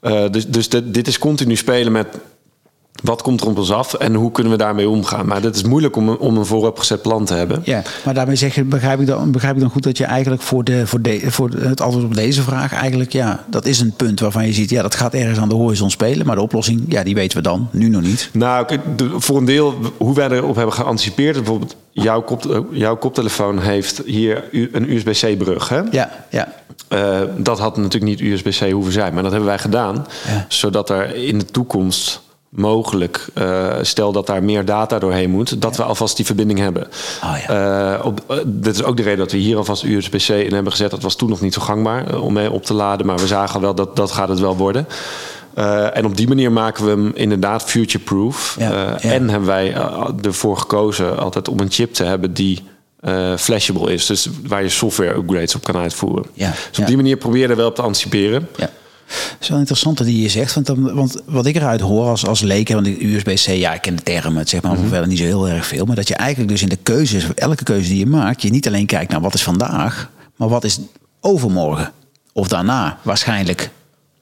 [0.01, 2.07] Eh, dus dus dit is continu spelen met
[3.03, 5.27] wat komt er op ons af en hoe kunnen we daarmee omgaan.
[5.27, 7.61] Maar het is moeilijk om, een- om een vooropgezet plan te hebben.
[7.65, 10.43] Ja, maar daarmee zeg je, begrijp ik dan, begrijp ik dan goed dat je eigenlijk
[10.43, 13.93] voor, de, voor, de, voor het antwoord op deze vraag eigenlijk, ja, dat is een
[13.97, 16.85] punt waarvan je ziet, ja, dat gaat ergens aan de horizon spelen, maar de oplossing,
[16.89, 18.31] ja, die weten we dan, nu nog niet.
[18.33, 18.67] Nou,
[19.17, 21.35] voor een deel hoe wij erop hebben geanticipeerd.
[21.37, 25.69] Bijvoorbeeld, jouw, kop, eh, jouw koptelefoon heeft hier een USB-C-brug.
[25.69, 25.81] Hè?
[25.91, 26.49] Ja, ja,
[26.89, 30.07] Eh, dat had natuurlijk niet USB-C hoeven zijn, maar dat hebben wij gedaan.
[30.27, 30.45] Ja.
[30.49, 35.77] Zodat er in de toekomst mogelijk, eh, stel dat daar meer data doorheen moet, dat
[35.77, 36.89] we alvast die verbinding hebben.
[37.23, 40.55] Oh Eh, op, eh, dit is ook de reden dat we hier alvast USB-C in
[40.55, 40.91] hebben gezet.
[40.91, 43.61] Dat was toen nog niet zo gangbaar om mee op te laden, maar we zagen
[43.61, 44.87] wel dat dat gaat het wel worden.
[45.93, 48.57] En op die manier maken we hem inderdaad future-proof.
[48.59, 48.99] Ja, ja.
[49.01, 49.75] En hebben wij
[50.23, 52.63] ervoor gekozen altijd om een chip te hebben die
[53.37, 54.07] flashable is.
[54.07, 56.27] Dus waar je software upgrades op kan uitvoeren.
[56.33, 56.87] Ja, Dus op ja.
[56.87, 58.49] die manier probeer je er wel op te anticiperen.
[58.57, 58.71] ja.
[59.07, 62.27] Het is wel interessant die je zegt, want, dan, want wat ik eruit hoor als,
[62.27, 65.25] als leek, want USB-C, ja, ik ken de termen, het zegt maar verder niet zo
[65.25, 68.07] heel erg veel, maar dat je eigenlijk dus in de keuzes, elke keuze die je
[68.07, 70.79] maakt, je niet alleen kijkt naar wat is vandaag, maar wat is
[71.21, 71.93] overmorgen
[72.33, 73.71] of daarna waarschijnlijk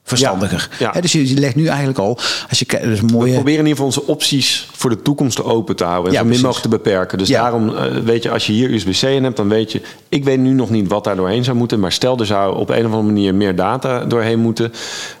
[0.05, 0.67] verstandiger.
[0.71, 0.91] Ja, ja.
[0.93, 2.17] Hè, dus je, je legt nu eigenlijk al,
[2.49, 3.33] als je dus een We mooie...
[3.33, 6.07] proberen in ieder geval onze opties voor de toekomst open te houden.
[6.07, 7.17] En Ja, zo min mogelijk te beperken.
[7.17, 9.81] Dus daarom eh, weet je, als je hier USB-C in hebt, dan weet je...
[10.09, 11.79] Ik weet nu nog niet wat daar doorheen zou moeten.
[11.79, 14.73] Maar stel er zou op een of andere manier meer data doorheen moeten...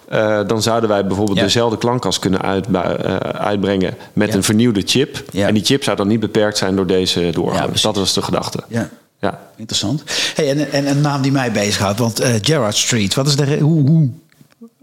[0.09, 3.93] eh, dan zouden wij bijvoorbeeld dezelfde klankkast kunnen uitbu- eh, uitbrengen...
[4.13, 5.23] met een vernieuwde chip.
[5.33, 7.63] En die chip zou dan niet beperkt zijn door deze doorgang.
[7.63, 7.81] precies.
[7.81, 8.59] dat was de gedachte.
[8.67, 8.89] Ja.
[9.19, 9.39] Ja.
[9.55, 10.03] Interessant.
[10.35, 13.89] Hey, en, en een naam die mij bezighoudt, want Gerard Street, wat is de, hoe,
[13.89, 14.09] hoe,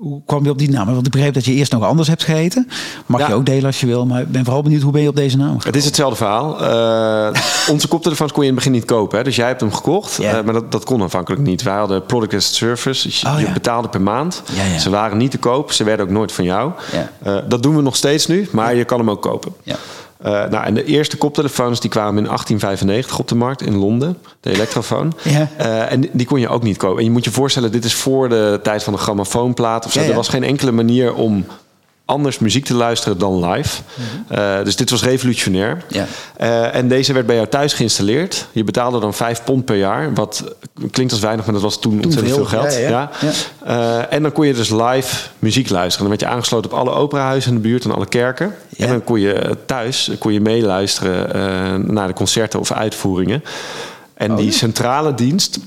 [0.02, 0.86] hoe kwam je op die naam?
[0.94, 2.68] Want ik begreep dat je eerst nog anders hebt gegeten.
[3.06, 3.28] Mag Ja.
[3.28, 5.16] je ook delen als je wil, maar ik ben vooral benieuwd hoe ben je op
[5.16, 5.66] deze naam gekomen?
[5.66, 6.60] Het is hetzelfde verhaal.
[6.60, 9.18] Eh, onze koptelefoons kon je in het begin niet kopen.
[9.18, 9.24] Hè?
[9.24, 10.18] Dus jij hebt hem gekocht.
[10.18, 11.62] Eh, maar dat, dat kon aanvankelijk niet.
[11.62, 13.02] Wij hadden product as service.
[13.08, 13.52] Dus je, Oh, je ja.
[13.52, 14.42] betaalde per maand.
[14.72, 14.78] Ja.
[14.78, 15.72] Ze waren niet te koop.
[15.72, 16.72] Ze werden ook nooit van jou.
[17.22, 18.48] Eh, dat doen we nog steeds nu.
[18.52, 19.52] Maar je kan hem ook kopen.
[20.22, 24.18] Eh, nou, en de eerste koptelefoons die kwamen in 1895 op de markt in Londen.
[24.40, 25.12] De elektrofoon.
[25.22, 25.48] Ja.
[25.56, 26.98] Eh, en die kon je ook niet kopen.
[26.98, 29.86] En je moet je voorstellen, dit is voor de tijd van de grammofoonplaat.
[29.86, 29.98] Of zo.
[29.98, 30.10] Ja, ja.
[30.10, 31.46] Er was geen enkele manier om
[32.12, 33.82] anders muziek te luisteren dan live.
[34.28, 35.76] Eh, dus dit was revolutionair.
[35.76, 35.98] Mhm.
[35.98, 36.06] Ja.
[36.36, 38.46] Eh, en deze werd bij jou thuis geïnstalleerd.
[38.52, 40.14] Je betaalde dan 5 pond per jaar.
[40.14, 40.44] Wat
[40.90, 42.46] klinkt als weinig, maar dat was toen, ontzettend veel.
[42.46, 42.78] veel geld.
[42.78, 43.10] Ja.
[43.64, 46.08] Eh, en dan kon je dus live muziek luisteren.
[46.08, 48.54] Dan werd je aangesloten op alle operahuizen in de buurt en alle kerken.
[48.76, 53.44] En dan kon je thuis kon je meeluisteren naar de concerten of uitvoeringen.
[54.14, 55.58] En Oh, die centrale dienst,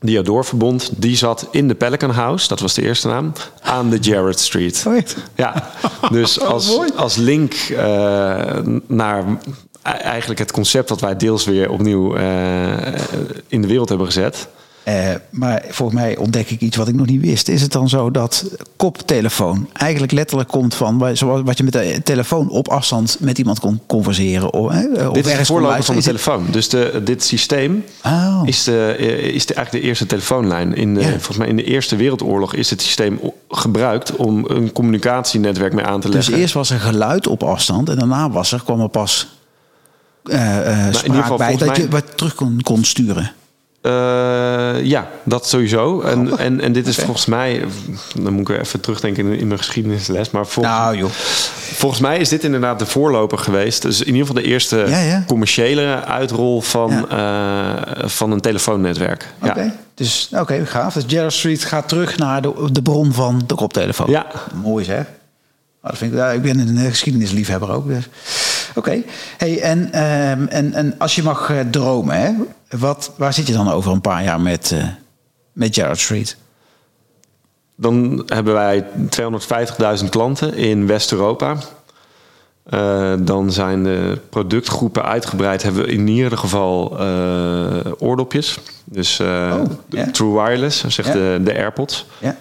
[0.00, 3.90] die jou doorverbond, die zat in de Pelican House, dat was de eerste naam, aan
[3.90, 4.84] de Jarrett Street.
[4.86, 4.96] Oh?
[5.34, 5.70] Ja,
[6.10, 6.90] dus als, mooi.
[6.96, 7.76] als link eh,
[8.86, 9.24] naar
[9.82, 12.86] e- eigenlijk het concept dat wij deels weer opnieuw eh,
[13.48, 14.48] in de wereld hebben gezet.
[14.84, 14.94] Eh,
[15.30, 17.48] maar volgens mij ontdek ik iets wat ik nog niet wist.
[17.48, 18.44] Is het dan zo dat
[18.76, 21.16] koptelefoon eigenlijk letterlijk komt van...
[21.16, 24.52] zoals wat je met de telefoon op afstand met iemand kon converseren?
[24.52, 26.46] Of, hè, Dit is kon voorloper van de telefoon.
[26.50, 28.40] Dus de, dit systeem Oh.
[28.44, 30.74] is, de, eh, is de, eigenlijk de eerste telefoonlijn.
[30.74, 31.08] In de, Ja.
[31.10, 36.00] Volgens mij in de Eerste Wereldoorlog is dit systeem gebruikt om een communicatienetwerk mee aan
[36.00, 36.34] te Dus leggen.
[36.34, 39.28] eerst was er geluid op afstand en daarna was er, kwam er pas
[40.24, 43.32] eh, eh, ieder spraak geval bij dat volgens je mij- wat terug kon, kon sturen.
[43.84, 43.90] Eh,
[44.82, 46.00] ja, dat sowieso.
[46.00, 47.64] En, en, en dit is volgens mij,
[48.20, 50.30] dan moet ik weer even terugdenken in, in mijn geschiedenisles.
[50.30, 51.10] Maar volgens, Nou joh.
[51.74, 53.82] volgens mij is dit inderdaad de voorloper geweest.
[53.82, 55.24] Dus in ieder geval de eerste Ja, ja.
[55.26, 57.70] commerciële uitrol van, eh,
[58.04, 59.26] van een telefoonnetwerk.
[59.42, 59.74] Oké, Ja.
[59.94, 60.94] dus oké, gaaf.
[60.94, 64.10] Dus Gerald Street gaat terug naar de, de bron van de koptelefoon.
[64.10, 64.26] Ja.
[64.62, 65.04] Mooi zeg.
[65.80, 67.86] Maar dat vind ik, ja, ik ben een geschiedenisliefhebber ook.
[67.88, 68.08] Dus.
[68.74, 69.02] Oké,
[69.36, 72.32] hey, en, ehm, en, en als je mag eh, dromen, hè,
[72.78, 74.84] wat, waar zit je dan over een paar jaar met, eh
[75.52, 76.36] met Gerald Street?
[77.76, 78.84] Dan hebben wij
[80.02, 81.56] 250.000 klanten in West-Europa.
[82.64, 85.62] Eh, dan zijn de productgroepen uitgebreid.
[85.62, 86.98] Hebben we in ieder geval
[87.98, 88.58] oordopjes.
[88.84, 90.10] Dus Oh, ja.
[90.10, 92.06] True Wireless, zegt de, de AirPods.
[92.18, 92.36] Ja.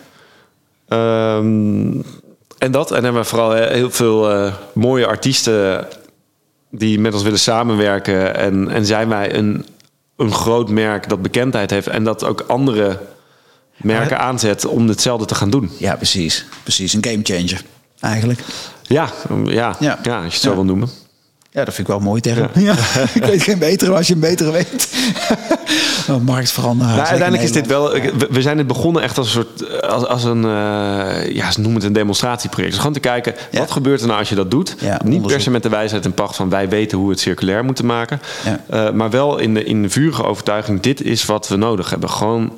[0.88, 2.02] Ehm,
[2.58, 2.92] en dat.
[2.92, 5.88] En hebben we vooral heel veel mooie artiesten
[6.76, 8.36] die met ons willen samenwerken.
[8.36, 9.66] En, en zijn wij een,
[10.18, 13.00] een groot merk dat bekendheid heeft en dat ook andere
[13.78, 15.72] merken aanzet om hetzelfde te gaan doen.
[15.78, 16.46] ja, precies.
[16.64, 17.62] Precies, een gamechanger
[18.00, 18.44] eigenlijk.
[18.82, 19.10] Ja,
[19.46, 20.00] ja, ja.
[20.04, 20.16] Ja.
[20.16, 20.90] als je het zo wil noemen.
[21.54, 22.50] Ja, dat vind ik wel mooi term.
[22.54, 22.76] Ja.
[23.20, 24.88] ik weet geen betere, maar als je een betere weet.
[26.10, 26.96] Oh, Marktveranderaar.
[26.96, 27.92] Nou, uiteindelijk is dit wel.
[28.30, 29.82] We, zijn dit begonnen echt als een soort.
[29.82, 30.44] Als, als een.
[30.44, 32.72] eh, ja, ze noemen het een demonstratieproject.
[32.72, 33.34] Dus gewoon te kijken.
[33.52, 33.60] Ja.
[33.60, 34.76] Wat gebeurt er nou als je dat doet?
[34.80, 37.22] Ja, Niet per se met de wijsheid en pacht van wij weten hoe we het
[37.22, 38.22] circulair moeten maken.
[38.70, 40.82] Eh, maar wel in de, in de vurige overtuiging.
[40.82, 42.10] Dit is wat we nodig hebben.
[42.10, 42.52] Gewoon.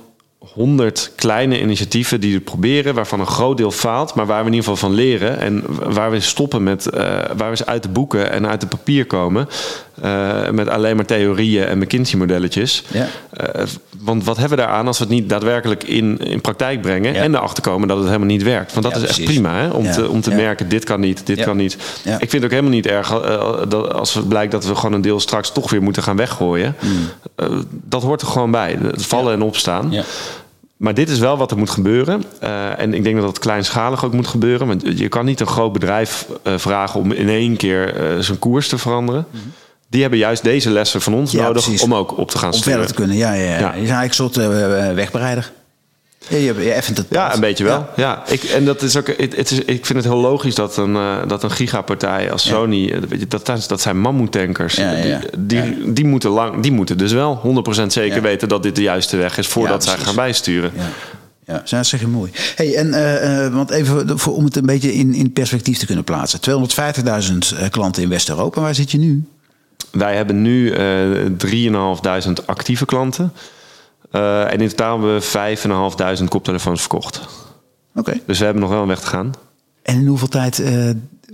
[0.54, 4.54] 100 kleine initiatieven die het proberen, waarvan een groot deel faalt, maar waar we in
[4.54, 7.02] ieder geval van leren en waar we stoppen met, eh,
[7.38, 9.48] waar we uit de boeken en uit de papier komen,
[10.02, 12.84] eh, met alleen maar theorieën en McKinsey-modelletjes.
[12.92, 13.08] Ja.
[13.32, 13.64] Eh,
[14.00, 17.22] want wat hebben we daaraan als we het niet daadwerkelijk in, in praktijk brengen Ja.
[17.22, 18.74] en erachter komen dat het helemaal niet werkt?
[18.74, 19.70] Want dat Ja, is echt prima hè?
[19.70, 21.74] om te, om te merken, dit kan niet, dit kan niet.
[22.04, 24.94] Ik vind het ook helemaal niet erg eh, dat als het blijkt dat we gewoon
[24.94, 26.76] een deel straks toch weer moeten gaan weggooien.
[27.36, 28.78] Eh, dat hoort er gewoon bij.
[28.82, 29.82] Het vallen en opstaan.
[29.82, 29.92] Hmm.
[29.92, 30.04] Ja.
[30.78, 32.24] Maar dit is wel wat er moet gebeuren.
[32.78, 34.68] En ik denk dat dat kleinschalig ook moet gebeuren.
[34.68, 38.78] Want je kan niet een groot bedrijf vragen om in één keer zijn koers te
[38.78, 39.26] veranderen.
[39.96, 41.32] Die hebben juist deze lessen van ons.
[41.32, 41.82] Ja, nodig precies.
[41.82, 43.34] om ook op te gaan Om verder te kunnen, ja.
[43.34, 43.60] ja, ja.
[43.60, 43.74] Ja.
[43.74, 45.52] Je is eigenlijk een soort eh, wegbereider.
[46.28, 47.86] Ja, je, je effent het Ja, een beetje wel.
[47.96, 48.24] Ja.
[48.28, 50.96] ik, en dat is ook, het, het is, ik vind het heel logisch dat een,
[50.96, 54.76] eh, dat een gigapartij als Sony, eh, weet je, dat, dat- zijn mammoetankers.
[54.76, 54.94] Ja.
[54.96, 58.82] Die, die, die, moeten lang, die moeten dus wel 100% zeker weten dat dit de
[58.82, 60.72] juiste weg is voordat zij gaan bijsturen.
[60.76, 60.90] Ja.
[61.46, 62.32] Ja, dat zeg je mooi.
[62.56, 66.40] Hey, en, want even voor, om het een beetje in, in perspectief te kunnen plaatsen.
[66.40, 68.62] 250.000 eh, klanten in West-Europa.
[68.62, 69.24] Waar zit je nu?
[69.92, 71.26] Wij hebben nu eh
[72.28, 73.34] 3.500 actieve klanten.
[74.12, 75.22] Eh, en in totaal hebben we
[76.20, 77.22] 5.500 koptelefoons verkocht.
[77.96, 78.20] Oké.
[78.26, 79.34] Dus we hebben nog wel een weg te gaan.
[79.82, 80.90] En in hoeveel tijd eh,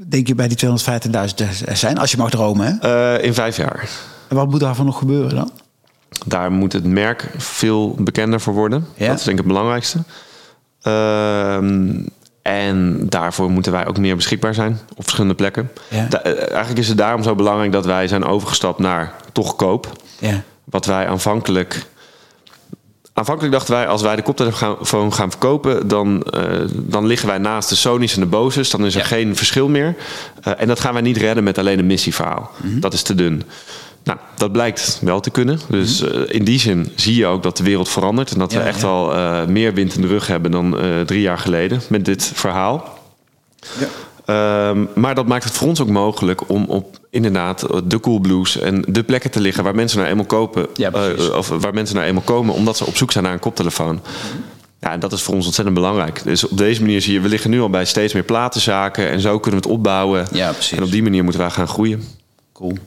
[0.08, 1.98] denk je bij die 250.000 er zijn?
[1.98, 3.22] Als je mag dromen, hè?
[3.22, 3.90] In vijf jaar.
[4.28, 5.52] En wat moet daarvan nog gebeuren dan?
[6.26, 8.86] Daar moet het merk veel bekender voor worden.
[8.96, 9.08] Ja.
[9.08, 9.98] Dat is denk ik het belangrijkste.
[10.82, 12.04] Ehm,
[12.42, 15.72] en daarvoor moeten wij ook meer beschikbaar zijn op verschillende plekken.
[15.88, 16.06] Ja.
[16.10, 19.92] Da- eh, eigenlijk is het daarom zo belangrijk dat wij zijn overgestapt naar toch koop.
[20.20, 20.42] Ja.
[20.64, 21.86] Wat wij aanvankelijk.
[23.14, 27.70] Aanvankelijk dachten wij, als wij de koptelefoon gaan verkopen, dan, eh, dan liggen wij naast
[27.70, 28.70] de Sony's en de Bose's.
[28.70, 29.08] Dan is er Ja.
[29.08, 29.96] geen verschil meer.
[30.42, 32.52] Eh, en dat gaan wij niet redden met alleen een missieverhaal.
[32.64, 32.80] Mhm.
[32.80, 33.44] Dat is te dun.
[34.04, 35.60] Nou, dat blijkt wel te kunnen.
[35.70, 38.32] Dus eh, in die zin zie je ook dat de wereld verandert.
[38.32, 38.88] En dat Ja, we echt ja.
[38.88, 42.32] wel eh, meer wind in de rug hebben dan eh, drie jaar geleden met dit
[42.34, 43.00] verhaal.
[43.80, 43.88] Ja.
[44.26, 48.60] Ehm, maar dat maakt het voor ons ook mogelijk om op inderdaad de cool blues
[48.60, 50.68] en de plekken te liggen waar mensen naar eenmaal kopen.
[51.36, 54.02] Of waar mensen naar eenmaal komen omdat ze op zoek zijn naar een koptelefoon.
[54.80, 56.24] Ja, en dat is voor ons ontzettend belangrijk.
[56.24, 59.20] Dus op deze manier zie je, we liggen nu al bij steeds meer platenzaken en
[59.20, 60.28] zo kunnen we het opbouwen.
[60.32, 60.78] Ja, precies.
[60.78, 62.04] En op die manier moeten wij gaan groeien.
[62.62, 62.78] Cool.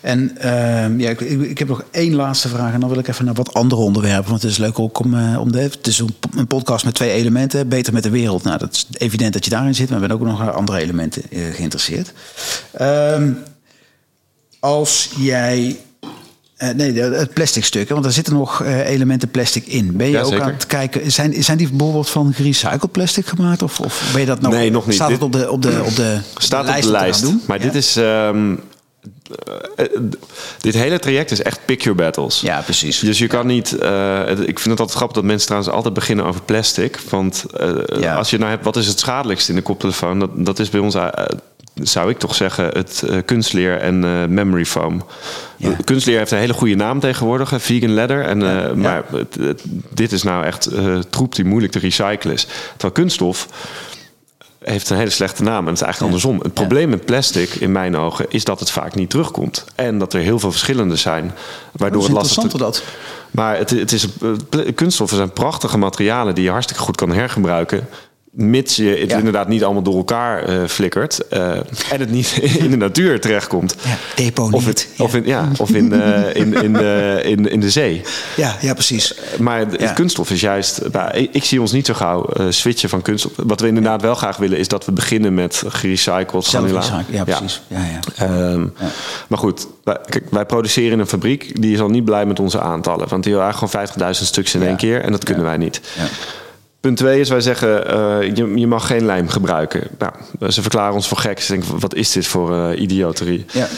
[0.00, 3.24] En ehm, ja, ik, ik, heb nog één laatste vraag en dan wil ik even
[3.24, 4.30] naar wat andere onderwerpen.
[4.30, 6.94] Want het is leuk ook om, eh, om de, het is een, een podcast met
[6.94, 7.68] twee elementen.
[7.68, 8.42] Beter met de wereld.
[8.42, 10.78] Nou, dat is evident dat je daarin zit, maar ik ben ook nog naar andere
[10.80, 12.12] elementen eh, geïnteresseerd.
[12.72, 13.32] Ehm,
[14.60, 15.76] als jij.
[16.56, 19.96] eh, nee, het plastic stuk, want er zitten nog elementen plastic in.
[19.96, 20.44] Ben je Ja, ook zeker.
[20.44, 21.12] aan het kijken?
[21.12, 23.62] Zijn, zijn die bijvoorbeeld van gerecycled plastic gemaakt?
[23.62, 24.52] Of, of ben je dat nog?
[24.52, 24.94] Nee, nog niet.
[24.94, 27.20] Staat het Dit- op de, op de, op de Staat op lijst de lijst.
[27.22, 27.42] doen?
[27.46, 27.64] Maar Ja?
[27.64, 27.96] dit is.
[27.96, 28.58] ehm, eh, eh,
[30.60, 32.40] dit hele traject is echt pick your battles.
[32.40, 32.98] Ja, precies.
[32.98, 33.78] Dus je kan niet.
[33.78, 36.98] eh, ik vind het altijd grappig dat mensen trouwens altijd beginnen over plastic.
[37.08, 37.70] Want eh,
[38.00, 38.14] Ja.
[38.14, 40.18] als je nou hebt, wat is het schadelijkste in de koptelefoon?
[40.18, 41.06] Dat, dat is bij ons, eh,
[41.74, 45.04] zou ik toch zeggen, het eh, kunstleer en eh, memory foam.
[45.56, 45.76] Ja.
[45.84, 48.24] Kunstleer heeft een hele goede naam tegenwoordig, vegan leather.
[48.24, 48.74] En, eh, Ja.
[48.74, 49.62] Maar het- het-
[49.94, 52.46] dit is nou echt eh, troep die moeilijk te recyclen is.
[52.70, 53.46] Terwijl kunststof
[54.64, 55.62] heeft een hele slechte naam.
[55.62, 56.40] En het is eigenlijk andersom.
[56.42, 59.64] Het probleem met plastic, in mijn ogen, is dat het vaak niet terugkomt.
[59.74, 61.32] En dat er heel veel verschillende zijn.
[61.72, 62.82] Waardoor Dat het is lastig interessanter te- dat.
[63.30, 64.06] Maar het, het is,
[64.50, 67.88] eh, kunststoffen zijn prachtige materialen die je hartstikke goed kan hergebruiken.
[68.32, 69.16] Mits je het Ja.
[69.16, 71.28] inderdaad niet allemaal door elkaar eh, flikkert.
[71.28, 71.50] eh,
[71.92, 73.74] en het niet in de natuur terechtkomt.
[73.84, 74.54] Ja, deponeert.
[74.54, 75.04] Of, het, Ja.
[75.04, 78.02] of, in, ja, of in, eh, in, in, de, in, in de zee.
[78.36, 79.14] Ja, ja, precies.
[79.38, 79.92] Maar het Ja.
[79.92, 80.80] kunststof is juist.
[80.92, 83.32] nou, ik, ik zie ons niet zo gauw switchen van kunststof.
[83.36, 86.90] Wat we inderdaad wel graag willen, is dat we beginnen met gerecycled granulaat.
[87.10, 87.60] Ja, precies.
[87.66, 88.26] Ja, ja.
[88.26, 88.66] Ehm,
[89.28, 92.40] Maar goed, wij, kijk, wij produceren in een fabriek die is al niet blij met
[92.40, 93.08] onze aantallen.
[93.08, 94.66] Want die wil eigenlijk gewoon 50.000 stuks in Ja.
[94.66, 95.48] één keer en dat kunnen Ja.
[95.48, 95.80] wij niet.
[95.96, 96.04] Ja.
[96.80, 99.88] Punt twee is, wij zeggen, eh, je, je mag geen lijm gebruiken.
[99.98, 100.12] Nou,
[100.52, 101.40] ze verklaren ons voor gek.
[101.40, 103.44] Ze denken, wat is dit voor eh, idioterie?
[103.52, 103.68] Ja.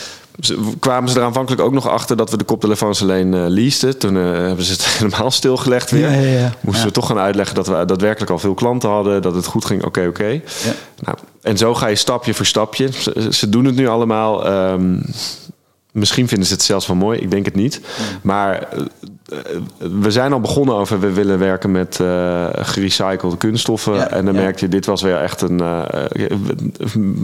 [0.40, 3.98] Ze, kwamen ze er aanvankelijk ook nog achter dat we de koptelefoons alleen leasten.
[3.98, 6.10] Toen eh, hebben ze het helemaal stilgelegd weer.
[6.10, 6.52] Ja, ja, ja.
[6.60, 9.22] Moesten we toch gaan uitleggen dat we daadwerkelijk al veel klanten hadden.
[9.22, 10.40] Dat het goed ging, oké, oké.
[11.00, 12.92] Nou, en zo ga je stapje voor stapje.
[12.92, 14.46] Ze, ze doen het nu allemaal.
[14.46, 14.96] ehm,
[15.92, 17.18] misschien vinden ze het zelfs wel mooi.
[17.18, 17.80] Ik denk het niet.
[18.22, 18.68] Maar
[19.78, 23.94] we zijn al begonnen over we willen werken met uh, gerecyclede kunststoffen.
[23.94, 24.40] Ja, en dan ja.
[24.40, 25.58] merk je, dit was weer echt een.
[25.62, 25.82] uh,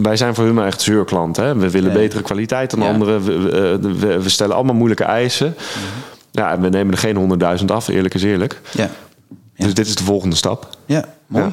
[0.01, 1.35] wij zijn voor hun maar echt zeurklant.
[1.37, 1.55] Hè?
[1.55, 2.87] We willen betere kwaliteit dan Ja.
[2.91, 3.23] anderen.
[3.23, 5.47] We, we, we- we stellen allemaal moeilijke eisen.
[5.57, 5.85] Mhm.
[6.31, 8.61] Ja, en we nemen er geen honderdduizend af, eerlijk is eerlijk.
[8.71, 8.89] Ja.
[9.55, 9.65] Ja.
[9.65, 10.67] Dus dit is de volgende stap.
[10.85, 11.51] Ja, mooi.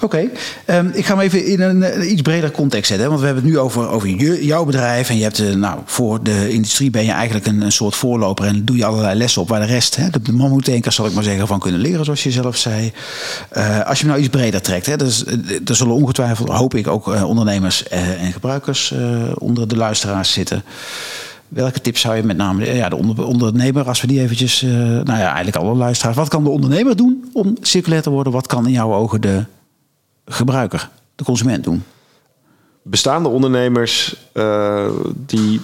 [0.00, 0.28] Oké,
[0.64, 3.08] Ehm, ik ga hem even in een, eh, iets breder context zetten.
[3.08, 4.08] Want we hebben het nu over, over
[4.42, 5.08] jouw bedrijf.
[5.08, 8.46] En je hebt, eh, nou, voor de industrie ben je eigenlijk een, een soort voorloper.
[8.46, 11.12] En doe je allerlei lessen op waar de rest, hè, de, de mammoetankers zal ik
[11.14, 12.92] maar zeggen, van kunnen leren, zoals je zelf zei.
[13.50, 15.24] Eh, als je hem nou iets breder trekt, hè, dus,
[15.66, 18.94] er zullen ongetwijfeld, hoop ik, ook ondernemers en gebruikers
[19.34, 20.62] onder de luisteraars zitten.
[21.48, 24.60] Welke tips zou je met name ja, de onder- ondernemer, als we die eventjes,
[25.04, 26.16] nou ja, eigenlijk alle luisteraars.
[26.16, 28.32] Wat kan de ondernemer doen om circulair te worden?
[28.32, 29.44] Wat kan in jouw ogen de
[30.26, 31.82] gebruiker, de consument doen?
[32.88, 35.60] bestaande ondernemers uh, die.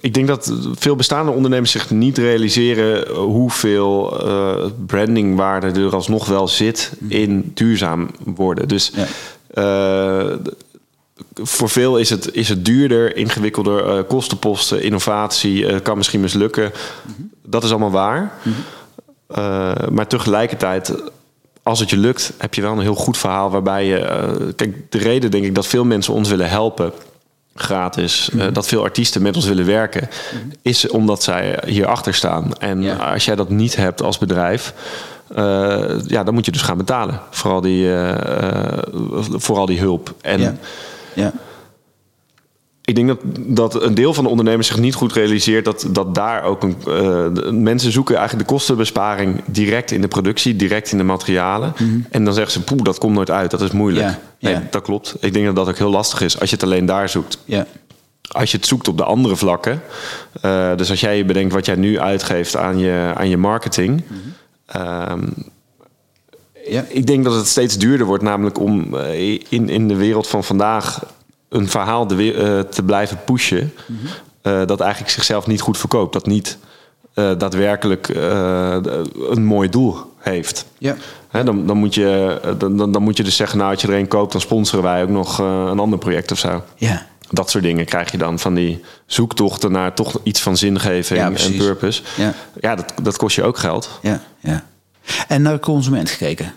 [0.00, 6.48] Ik denk dat veel bestaande ondernemers zich niet realiseren hoeveel uh, brandingwaarde er alsnog wel
[6.48, 8.68] zit in duurzaam worden.
[8.68, 9.06] Dus Ja.
[10.24, 10.36] uh,
[11.34, 16.72] voor veel is het, is het duurder, ingewikkelder, kostenposten, innovatie kan misschien mislukken.
[17.46, 18.32] Dat is allemaal waar.
[18.44, 20.94] Uh, maar tegelijkertijd,
[21.62, 23.98] als het je lukt, heb je wel een heel goed verhaal waarbij je.
[23.98, 26.92] Uh, kijk, de reden denk ik dat veel mensen ons willen helpen.
[27.54, 30.08] Gratis, uh, dat veel artiesten met ons willen werken,
[30.62, 32.54] is omdat zij hierachter staan.
[32.58, 32.94] En Ja.
[32.94, 34.74] als jij dat niet hebt als bedrijf,
[35.36, 38.12] uh, ja, dan moet je dus gaan betalen voor al die, uh,
[39.30, 40.14] voor al die hulp.
[40.20, 40.54] En Ja.
[41.14, 41.32] Ja.
[42.92, 43.18] Ik denk dat,
[43.72, 46.76] dat een deel van de ondernemers zich niet goed realiseert dat, dat daar ook een.
[46.86, 51.72] eh, mensen zoeken eigenlijk de kostenbesparing direct in de productie, direct in de materialen.
[52.10, 54.06] En dan zeggen ze, poeh, dat komt nooit uit, dat is moeilijk.
[54.06, 54.62] Ja, Nee, ja.
[54.70, 55.16] dat klopt.
[55.20, 57.38] Ik denk dat dat ook heel lastig is als je het alleen daar zoekt.
[57.44, 57.66] Ja.
[58.30, 59.82] Als je het zoekt op de andere vlakken.
[60.40, 64.02] eh, dus als jij bedenkt wat jij nu uitgeeft aan je, aan je marketing.
[64.66, 65.20] ehm,
[66.68, 66.84] Ja.
[66.88, 70.44] ik denk dat het steeds duurder wordt, namelijk om eh, in, in de wereld van
[70.44, 71.04] vandaag
[71.52, 73.72] een verhaal de, we- eh, te blijven pushen.
[74.42, 76.12] eh, dat eigenlijk zichzelf niet goed verkoopt.
[76.12, 76.58] Dat niet
[77.14, 78.08] eh, daadwerkelijk
[79.30, 80.66] een mooi doel heeft.
[80.78, 80.96] Ja.
[81.28, 83.94] Hè, dan, dan, moet je, dan, dan, moet je dus zeggen, nou, als je er
[83.98, 86.62] een koopt, dan sponsoren wij ook nog een ander project of zo.
[86.76, 87.06] Ja.
[87.30, 91.26] Dat soort dingen krijg je dan van die zoektochten naar toch iets van zingeving Ja,
[91.26, 92.02] en purpose.
[92.16, 92.34] Ja.
[92.60, 93.90] ja dat, dat kost je ook geld.
[94.02, 94.20] Ja.
[94.40, 94.64] ja.
[95.28, 96.54] En naar de consument gekeken.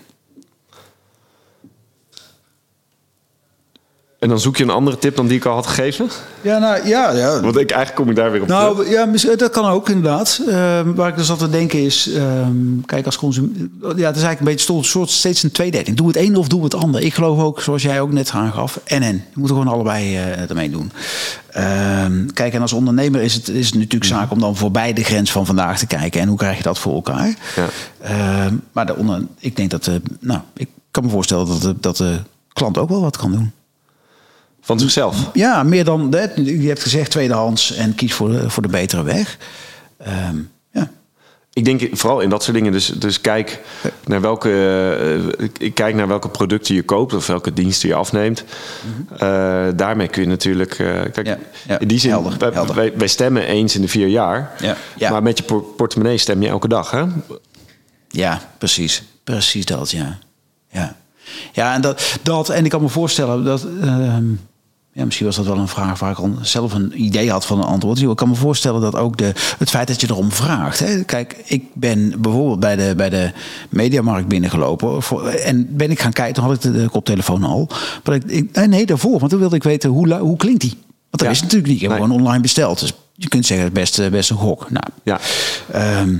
[4.18, 6.08] En dan zoek je een andere tip dan die ik al had gegeven.
[6.40, 7.12] Ja, nou ja.
[7.12, 7.40] ja.
[7.40, 8.76] Want ik, eigenlijk kom ik daar weer op terug.
[8.76, 10.40] Nou ja, dat kan ook inderdaad.
[10.48, 14.40] Ehm, waar ik dus altijd denk is, ehm, kijk als consument, ja, het is eigenlijk
[14.40, 15.96] een beetje een soort steeds een tweedeling.
[15.96, 17.00] Doe het een of doe het ander.
[17.00, 19.14] Ik geloof ook, zoals jij ook net aangaf, en en.
[19.14, 20.92] Je moet er gewoon allebei eh ermee doen.
[21.50, 25.04] Ehm, kijk, en als ondernemer is het, is het natuurlijk zaak om dan voorbij de
[25.04, 26.20] grens van vandaag te kijken.
[26.20, 27.34] En hoe krijg je dat voor elkaar?
[27.56, 28.50] Ja.
[28.72, 31.96] Maar de onder, ik denk dat, de, nou, ik kan me voorstellen dat de, dat
[31.96, 32.18] de
[32.52, 33.52] klant ook wel wat kan doen.
[34.66, 35.30] Van zichzelf.
[35.32, 36.14] Ja, meer dan.
[36.14, 39.36] hè, Je hebt gezegd tweedehands en kies voor de, voor de betere weg.
[39.98, 40.36] Ehm,
[40.72, 40.90] ja.
[41.52, 42.72] Ik denk vooral in dat soort dingen.
[42.72, 43.60] Dus, dus kijk
[44.06, 44.50] naar welke.
[45.38, 48.44] eh, ik kijk naar welke producten je koopt of welke diensten je afneemt.
[49.18, 50.72] Eh, daarmee kun je natuurlijk.
[50.78, 51.26] eh, kijk, Mhm.
[51.28, 51.38] Ja,
[51.68, 52.74] ja, in die zin, helder, wij, helder.
[52.74, 54.52] Wij, wij stemmen eens in de vier jaar.
[54.60, 55.10] Ja, ja.
[55.10, 56.90] Maar met je por- portemonnee stem je elke dag.
[56.90, 57.04] Hè?
[58.08, 59.02] ja, precies.
[59.24, 60.18] Precies dat, ja.
[60.70, 60.96] Ja,
[61.52, 63.66] ja en, dat, dat, en ik kan me voorstellen dat.
[63.82, 64.24] ehm,
[64.96, 67.58] ja, misschien was dat wel een vraag waar ik al zelf een idee had van
[67.58, 68.00] een antwoord.
[68.00, 70.78] Ik kan me voorstellen dat ook de, het feit dat je erom vraagt.
[70.78, 71.04] Hè.
[71.04, 73.32] Kijk, ik ben bijvoorbeeld bij de, bij de
[73.68, 75.02] mediamarkt binnengelopen.
[75.02, 77.68] Voor, en ben ik gaan kijken, toen had ik de, de koptelefoon al.
[78.04, 79.18] Maar ik, ik, nee, daarvoor.
[79.18, 80.70] Want toen wilde ik weten, hoe, hoe klinkt die?
[80.70, 81.30] Want dat Ja.
[81.30, 81.76] is natuurlijk niet.
[81.76, 82.00] Ik heb Nee.
[82.00, 82.80] gewoon online besteld.
[82.80, 84.70] Dus je kunt zeggen, best, eh, best een gok.
[84.70, 85.18] Nou, Ja.
[85.72, 86.16] Ehm,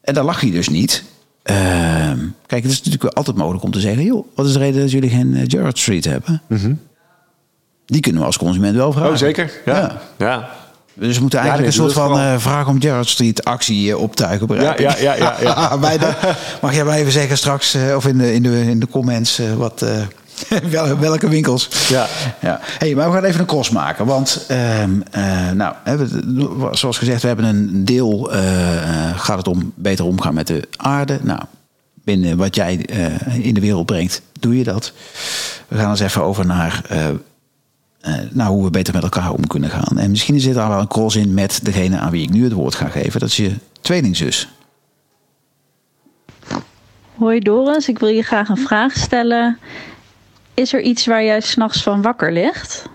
[0.00, 1.04] en daar lag hij dus niet.
[1.42, 4.04] Ehm, kijk, het is natuurlijk wel altijd mogelijk om te zeggen...
[4.04, 6.42] joh, wat is de reden dat jullie geen eh, Gerrard Street hebben?
[7.90, 9.10] Die kunnen we als consument wel vragen.
[9.10, 9.50] Oh, zeker.
[9.64, 9.76] Ja.
[9.78, 10.00] Ja.
[10.18, 10.48] ja.
[10.94, 14.00] Dus we moeten eigenlijk nee, een soort van eh, vraag om Gerrard Street actie eh,
[14.00, 14.46] optuigen.
[14.46, 15.78] begrijp Ja, ja, ja, ja, ja.
[15.88, 16.12] Bij de,
[16.60, 19.40] mag jij mij even zeggen straks, eh, of in de, in de, in de comments,
[19.56, 19.84] wat,
[20.70, 21.68] wel- welke winkels?
[21.88, 22.06] Ja.
[22.40, 22.60] ja.
[22.78, 24.06] Hey, maar we gaan even een cross maken.
[24.06, 28.30] Want, ehm, eh, nou, we- zoals gezegd, we hebben een deel,
[29.16, 31.18] gaat het om beter omgaan met de aarde.
[31.22, 31.40] Nou,
[31.94, 32.72] binnen wat jij
[33.42, 34.92] in de wereld brengt, doe je dat.
[35.68, 36.82] We gaan eens even over naar
[38.00, 39.98] eh, nou, hoe we beter met elkaar om kunnen gaan.
[39.98, 42.52] En misschien zit daar wel een cross in met degene aan wie ik nu het
[42.52, 43.20] woord ga geven.
[43.20, 44.48] Dat is je tweelingzus.
[47.14, 49.58] Hoi Doris, ik wil je graag een vraag stellen.
[50.54, 52.88] Is er iets waar jij s'nachts van wakker ligt?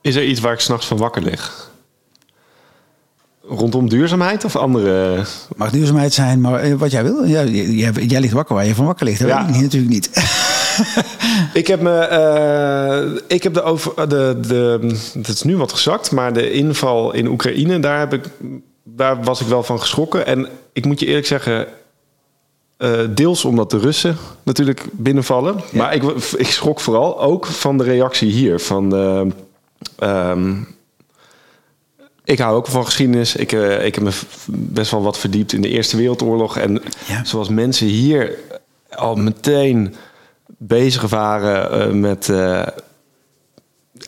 [0.00, 1.72] Is er iets waar ik s'nachts van wakker lig?
[3.74, 5.22] Rondom duurzaamheid of andere...
[5.56, 7.24] Mag duurzaamheid zijn, maar eh, wat jij wil.
[7.24, 9.20] Ja, jij, jij ligt wakker waar je van wakker ligt.
[9.20, 9.46] Dat Ja.
[9.46, 10.10] weet ik natuurlijk niet.
[11.52, 14.78] Ik heb me, eh, ik heb de over, de, de,
[15.18, 18.24] het is nu wat gezakt, maar de inval in Oekraïne, daar heb ik,
[18.84, 20.26] daar was ik wel van geschrokken.
[20.26, 21.66] En ik moet je eerlijk zeggen,
[22.76, 26.02] eh, deels omdat de Russen natuurlijk binnenvallen, maar ik,
[26.36, 28.90] ik schrok vooral ook van de reactie hier van.
[28.90, 29.26] de,
[29.98, 30.54] ehm,
[32.24, 33.36] ik hou ook van geschiedenis.
[33.36, 34.10] Ik, eh, ik heb me
[34.48, 36.56] best wel wat verdiept in de Eerste Wereldoorlog.
[36.58, 37.24] En Ja.
[37.24, 38.38] zoals mensen hier
[38.90, 39.94] al meteen
[40.46, 42.66] bezig waren eh, met eh,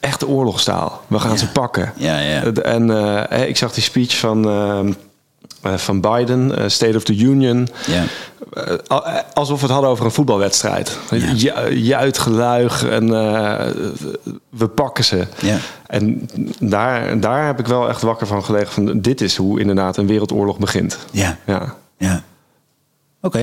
[0.00, 1.00] echte oorlogstaal.
[1.06, 1.36] We gaan Ja.
[1.36, 1.92] ze pakken.
[1.96, 2.42] Ja, ja.
[2.52, 2.90] En
[3.48, 4.86] ik zag die speech van, eh, eh,
[5.62, 7.68] van Biden, eh, State of the Union.
[7.86, 8.02] Ja.
[8.52, 10.98] Eh, al- eh, alsof we het hadden over een voetbalwedstrijd.
[11.10, 11.32] Ja.
[11.32, 13.66] Ju- Juitgeluig en eh,
[14.50, 15.26] we pakken ze.
[15.40, 15.56] Ja.
[15.86, 16.28] En
[16.60, 18.72] daar, daar heb ik wel echt wakker van gelegen.
[18.72, 20.98] Van, dit is hoe inderdaad een wereldoorlog begint.
[21.10, 21.36] Ja.
[21.46, 21.74] Ja.
[21.98, 22.22] Ja.
[23.22, 23.38] Oké.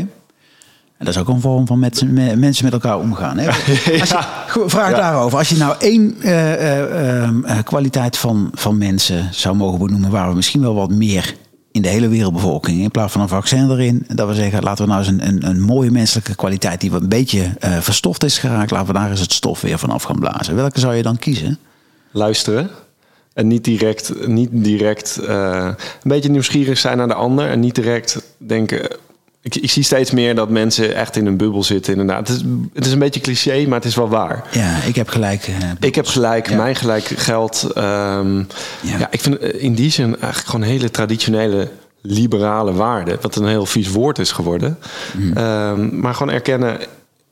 [0.98, 3.38] En dat is ook een vorm van met, me- mensen met elkaar omgaan.
[3.38, 3.48] Hè?
[4.00, 4.96] Als je, vraag Ja.
[4.98, 5.38] daarover.
[5.38, 10.10] Als je nou één eh, eh, ehm, eh, kwaliteit van, van mensen zou mogen benoemen...
[10.12, 11.36] waar we misschien wel wat meer
[11.74, 12.82] in de hele wereldbevolking...
[12.82, 14.06] in plaats van een vaccin erin...
[14.08, 16.82] dat we zeggen, laten we nou eens een, een, een mooie menselijke kwaliteit...
[16.82, 18.72] die wat een beetje eh, verstoft is geraakt...
[18.72, 20.56] laten we daar eens het stof weer vanaf gaan blazen.
[20.56, 21.58] Welke zou je dan kiezen?
[22.12, 22.70] Luisteren.
[23.34, 27.50] En niet direct, niet direct eh, een beetje nieuwsgierig zijn naar de ander.
[27.50, 28.90] En niet direct denken.
[29.46, 31.92] Ik, ik zie steeds meer dat mensen echt in een bubbel zitten.
[31.94, 32.28] Inderdaad.
[32.28, 34.44] Het is, het is een beetje cliché, maar het is wel waar.
[34.52, 35.44] Ja, ik heb gelijk.
[35.48, 36.56] eh, Ik heb gelijk, Ja.
[36.56, 37.64] mijn gelijk geldt.
[37.64, 38.98] ehm, Ja.
[38.98, 39.08] ja.
[39.12, 41.70] ik vind eh, in die zin eigenlijk gewoon hele traditionele
[42.02, 43.18] liberale waarden.
[43.22, 44.78] Wat een heel vies woord is geworden.
[45.18, 45.38] Mhm.
[45.38, 46.78] Ehm, maar gewoon erkennen.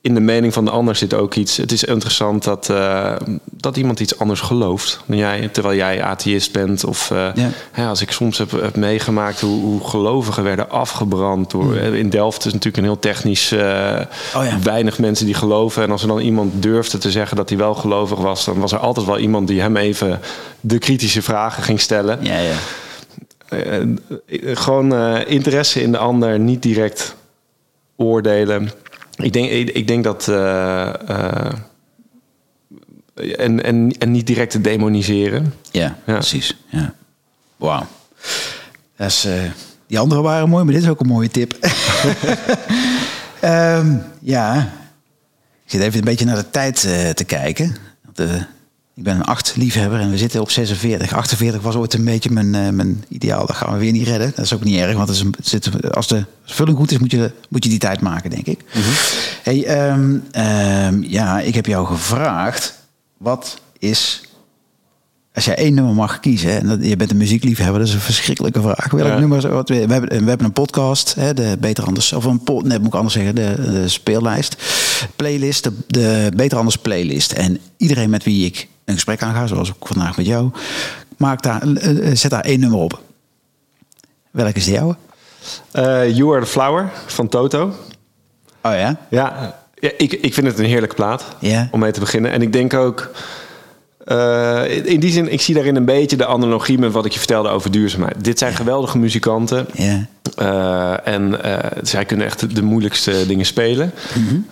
[0.04, 1.58] In de mening van de ander zit ook iets.
[1.58, 3.16] Het is interessant dat, eh,
[3.52, 6.84] dat iemand iets anders gelooft dan jij, terwijl jij atheïst bent.
[6.84, 7.49] Of eh, Ja.
[7.72, 11.52] hè, als ik soms heb, heb meegemaakt hoe, hoe gelovigen werden afgebrand.
[11.52, 13.52] Door, eh, In Delft is natuurlijk een heel technisch.
[13.52, 13.99] eh.
[14.36, 14.60] Oh ja.
[14.64, 15.84] Weinig mensen die geloven.
[15.84, 18.72] En als er dan iemand durfde te zeggen dat hij wel gelovig was, dan was
[18.72, 20.20] er altijd wel iemand die hem even
[20.62, 22.20] de kritische vragen ging stellen.
[22.22, 22.56] Ja, ja.
[24.56, 24.95] Gewoon
[25.26, 27.16] interesse in de ander, niet direct
[27.95, 28.72] oordelen.
[29.16, 30.28] Ik denk, ik, ik denk dat.
[30.28, 31.53] eh, eh,
[33.38, 35.53] en, en, en niet direct te demoniseren.
[35.72, 36.14] Ja, Ja.
[36.14, 36.57] precies.
[36.70, 36.93] Ja.
[37.57, 37.88] Wauw.
[38.95, 39.34] Dat is, eh,
[39.88, 41.53] die andere waren mooi, maar dit is ook een mooie tip.
[43.39, 44.72] Ehm, ja,
[45.66, 47.76] ik zit even een beetje naar de tijd eh, te kijken.
[48.14, 48.45] De,
[49.02, 51.14] ik ben een acht liefhebber en we zitten op 46.
[51.14, 53.45] 48 was ooit een beetje mijn, eh, mijn ideaal.
[53.45, 54.32] Dat gaan we weer niet redden.
[54.36, 57.12] Dat is ook niet erg, want is een, zit, als de vulling goed is, moet
[57.12, 58.60] je, moet je die tijd maken, denk ik.
[59.43, 62.74] hey, ehm, ehm, ja, ik heb jou gevraagd,
[63.18, 64.22] wat is
[65.34, 67.99] als jij één nummer mag kiezen, en dat, je bent een muziekliefhebber, dat is een
[67.99, 68.91] verschrikkelijke vraag.
[68.91, 69.20] Welk Ja.
[69.20, 69.49] nummer?
[69.52, 72.78] Wat, we, we, hebben, we hebben een podcast, hè, de Beter Anders, of een nee,
[72.78, 74.56] moet ik anders zeggen, de, de speellijst,
[75.16, 77.32] playlist, de, de Beter Anders playlist.
[77.32, 80.51] En iedereen met wie ik een gesprek aanga, zoals ook vandaag met jou,
[81.17, 83.01] maakt daar, eh, eh, zet daar één nummer op.
[84.32, 84.95] Welke is de jouwe?
[85.71, 87.73] Eh, you Are the Flower van Toto.
[88.61, 88.97] Oh ja?
[89.09, 91.25] Ja, ja ik, ik vind het een heerlijke plaat
[91.71, 92.32] om mee te beginnen.
[92.32, 93.11] En ik denk ook,
[94.84, 97.49] in die zin, ik zie daarin een beetje de analogie met wat ik je vertelde
[97.49, 98.23] over duurzaamheid.
[98.23, 99.67] Dit zijn geweldige muzikanten.
[99.73, 100.05] Ja.
[100.36, 103.93] Eh, en eh, zij kunnen echt de moeilijkste dingen spelen.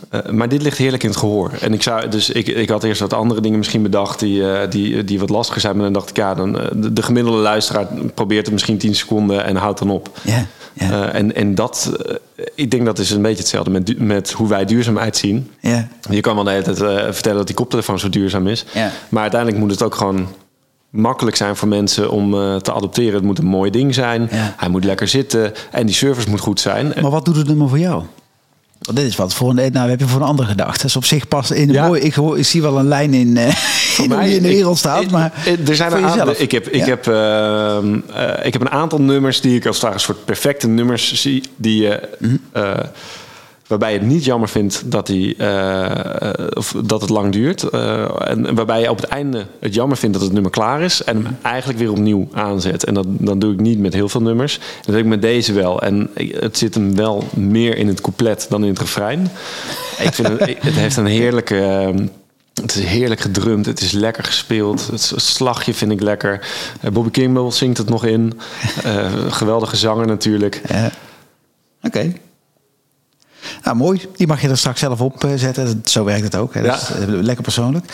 [0.10, 1.52] Eh, maar dit ligt heerlijk in het gehoor.
[1.62, 5.04] En ik, zou, dus ik, ik had eerst wat andere dingen misschien bedacht die, die,
[5.04, 5.76] die wat lastiger zijn.
[5.76, 9.44] Maar dan dacht ik, ja, dan, de, de gemiddelde luisteraar probeert het misschien 10 seconden
[9.44, 10.10] en houdt dan op.
[10.22, 10.46] Ja.
[11.12, 11.92] en, en dat,
[12.56, 15.52] ik denk dat is een beetje hetzelfde met, met hoe wij duurzaamheid zien.
[16.10, 16.78] Je kan wel de hele tijd
[17.14, 18.66] vertellen dat die koptelefoon zo duurzaam is.
[19.10, 20.28] Maar uiteindelijk moet het ook gewoon
[20.90, 23.14] makkelijk zijn voor mensen om eh, te adopteren.
[23.14, 24.28] Het moet een mooi ding zijn.
[24.32, 24.54] Ja.
[24.58, 25.54] Hij moet lekker zitten.
[25.72, 26.94] En die service moet goed zijn.
[27.02, 28.04] Maar wat doet het nummer voor jou?
[28.82, 30.76] Want dit is wat voor een, nou heb je voor een ander gedacht.
[30.76, 31.88] Dat is op zich past in Ja.
[31.88, 32.02] mooi.
[32.02, 33.46] Ik, hoor, ik zie wel een lijn in, eh,
[34.04, 35.02] in hoe je in de wereld staat.
[35.02, 35.34] ik- Maar
[35.68, 36.34] er zijn een aantal.
[36.38, 36.86] Ik heb, ik, Ja.
[36.86, 40.68] heb, ehm, eh, ik heb een aantal nummers die ik als het een soort perfecte
[40.68, 41.44] nummers zie.
[41.56, 42.36] Die, je, Mhm.
[43.70, 47.64] Waarbij je het niet jammer vindt dat, die, eh, eh, of dat het lang duurt.
[47.64, 51.04] Eh, en waarbij je op het einde het jammer vindt dat het nummer klaar is.
[51.04, 52.84] En hem eigenlijk weer opnieuw aanzet.
[52.84, 54.60] En dat, dat doe ik niet met heel veel nummers.
[54.76, 55.82] Dat doe ik met deze wel.
[55.82, 59.22] En het zit hem wel meer in het couplet dan in het refrein.
[60.00, 61.58] ik vind het, het heeft een heerlijke.
[61.60, 62.08] ehm,
[62.62, 64.88] het is heerlijk gedrumd, het is lekker gespeeld.
[64.88, 66.48] Het slagje vind ik lekker.
[66.94, 68.40] Bobby Kimball zingt het nog in.
[69.30, 70.62] Geweldige zanger natuurlijk.
[70.68, 70.92] Ja.
[71.84, 72.14] Oké.
[73.64, 74.02] Nou, mooi.
[74.16, 75.82] Die mag je er straks zelf op eh, zetten.
[75.86, 76.54] Zo werkt het ook.
[76.54, 76.60] Hè.
[76.60, 77.08] Eh, ehm, ja.
[77.08, 77.86] Is, lekker persoonlijk.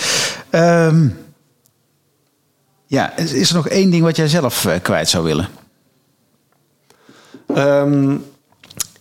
[2.88, 5.47] Ja, is er nog één ding wat jij zelf eh, kwijt zou willen?
[7.53, 8.16] Ehm,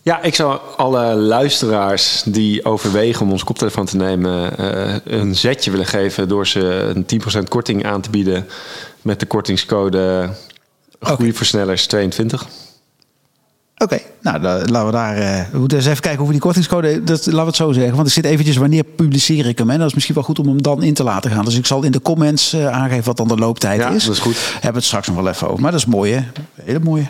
[0.01, 4.53] ja, ik zou alle luisteraars die overwegen om ons koptelefoon te nemen
[5.17, 8.47] een zetje willen geven door ze een 10% korting aan te bieden
[9.01, 10.29] met de kortingscode
[10.99, 12.64] Groeiversnellers22.
[13.77, 15.17] Oké, nou laten we daar.
[15.17, 17.03] Uh, we moeten eens even kijken hoe we die kortingscode.
[17.03, 17.95] Dat, laten we het zo zeggen.
[17.95, 19.69] Want ik zit eventjes wanneer publiceer ik hem.
[19.69, 21.45] En dat is misschien wel goed om hem dan in te laten gaan.
[21.45, 24.05] Dus ik zal in de comments eh, aangeven wat dan de looptijd ja, is.
[24.05, 24.37] Dat is goed.
[24.53, 25.61] Hebben we het straks nog wel even over.
[25.61, 26.23] Maar dat is mooi, hè?
[26.61, 27.07] Hele mooie.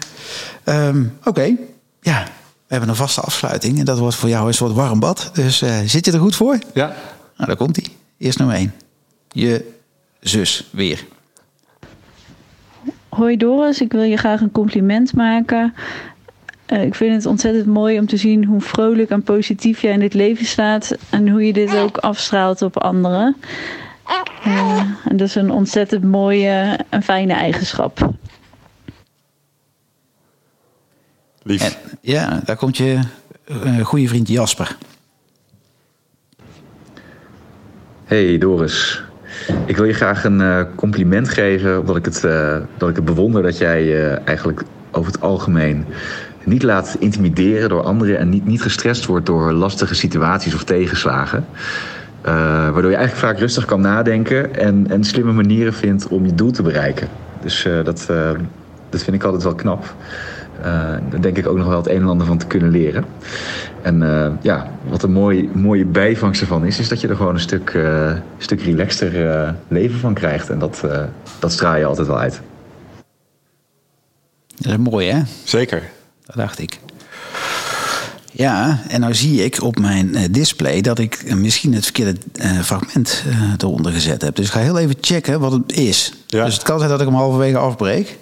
[0.64, 1.56] Ehm, oké,
[2.02, 2.24] ja.
[2.68, 3.80] We hebben een vaste afsluiting.
[3.80, 5.30] En dat wordt voor jou een soort warm bad.
[5.34, 6.60] Dus eh, zit je er goed voor?
[6.74, 6.86] Ja.
[7.36, 7.86] Nou, daar komt hij.
[8.18, 8.74] Eerst nummer één.
[9.32, 9.72] Je
[10.20, 11.06] zus weer.
[13.10, 15.74] Hoi Doris, ik wil je graag een compliment maken.
[16.66, 20.00] Eh, ik vind het ontzettend mooi om te zien hoe vrolijk en positief jij in
[20.00, 20.96] dit leven staat.
[21.10, 23.36] En hoe je dit ook afstraalt op anderen.
[24.44, 28.14] Eh, en dat is een ontzettend mooie en fijne eigenschap.
[31.46, 31.62] lief.
[31.62, 33.00] En, ja, daar komt je
[33.46, 34.78] eh, goede vriend Jasper.
[38.06, 39.04] Hey Doris,
[39.66, 43.06] ik wil je graag een eh, compliment geven omdat ik het, eh, dat ik het
[43.06, 45.86] bewonder dat jij eigenlijk over het algemeen
[46.46, 51.46] niet laat intimideren door anderen en niet, niet gestrest wordt door lastige situaties of tegenslagen.
[52.22, 52.34] Eh,
[52.72, 56.52] waardoor je eigenlijk vaak rustig kan nadenken en, en slimme manieren vindt om je doel
[56.52, 57.08] te bereiken.
[57.42, 58.32] Dus eh, dat, eh,
[58.90, 59.96] dat vind ik altijd wel knap.
[60.62, 60.66] Eh,
[61.10, 63.06] daar denk ik ook nog wel het een en ander van te kunnen leren.
[63.82, 67.34] En eh, ja, wat een mooie, mooie bijvangst ervan is, is dat je er gewoon
[67.34, 70.50] een stuk, eh, stuk relaxter eh, leven van krijgt.
[70.50, 71.04] En dat, eh,
[71.40, 72.42] dat straal je altijd wel uit.
[74.56, 75.22] Dat is mooi, hè?
[75.44, 75.82] Zeker.
[76.26, 76.80] Dat dacht ik.
[78.32, 82.16] Ja, en nou zie ik op mijn eh, display dat ik eh, misschien het verkeerde
[82.34, 84.36] eh, fragment eh, eronder gezet heb.
[84.36, 86.14] Dus ik ga heel even checken wat het is.
[86.28, 86.46] Ja.
[86.46, 88.18] Dus het kan zijn dat ik hem halverwege afbreek.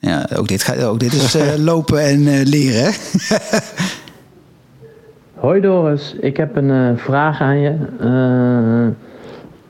[0.00, 2.82] Ja, ook dit, ga, ook dit is eh, lopen en eh, leren.
[2.84, 2.90] hè?
[5.34, 7.74] Hoi Doris, ik heb een eh, vraag aan je.
[8.00, 8.96] Eh,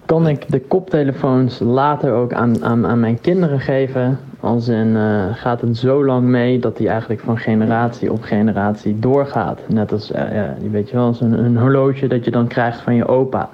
[0.06, 4.18] kan ik de koptelefoons later ook aan, aan, aan mijn kinderen geven?
[4.40, 8.98] Als in, eh, gaat het zo lang mee dat die eigenlijk van generatie op generatie
[8.98, 9.58] doorgaat?
[9.68, 12.80] Net als, eh, ja, je weet je wel, zo'n een horloge dat je dan krijgt
[12.80, 13.50] van je opa.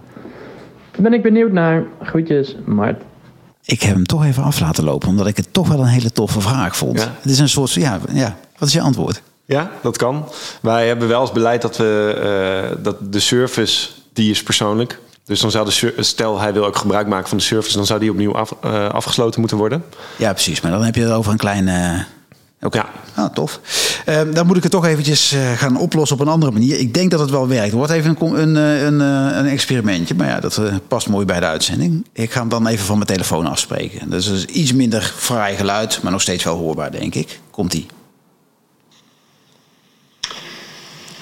[0.90, 1.84] Daar ben ik benieuwd naar.
[2.02, 3.02] Groetjes, Mart.
[3.64, 6.12] ik heb hem toch even af laten lopen, omdat ik het toch wel een hele
[6.12, 7.00] toffe vraag vond.
[7.00, 7.12] Ja.
[7.20, 9.22] Het is een soort, ja, ja, wat is je antwoord?
[9.44, 10.24] Ja, dat kan.
[10.62, 12.20] Wij hebben wel als beleid dat we
[12.74, 14.98] eh, dat de service die is persoonlijk.
[15.24, 18.00] Dus dan zou de stel hij wil ook gebruik maken van de service, dan zou
[18.00, 19.84] die opnieuw af, eh, afgesloten moeten worden.
[20.16, 20.60] Ja, precies.
[20.60, 21.68] Maar dan heb je het over een klein...
[21.68, 22.00] eh,
[22.62, 22.86] Oké, Ja.
[23.14, 23.60] ah, tof.
[24.04, 26.78] Ehm, dan moet ik het toch eventjes eh, gaan oplossen op een andere manier.
[26.78, 27.64] Ik denk dat het wel werkt.
[27.64, 29.00] Het wordt even een, een, een,
[29.38, 30.14] een experimentje.
[30.14, 32.06] Maar ja, dat past mooi bij de uitzending.
[32.12, 34.10] Ik ga hem dan even van mijn telefoon afspreken.
[34.10, 37.40] Dus het is iets minder fraai geluid, maar nog steeds wel hoorbaar, denk ik.
[37.50, 37.86] Komt-ie.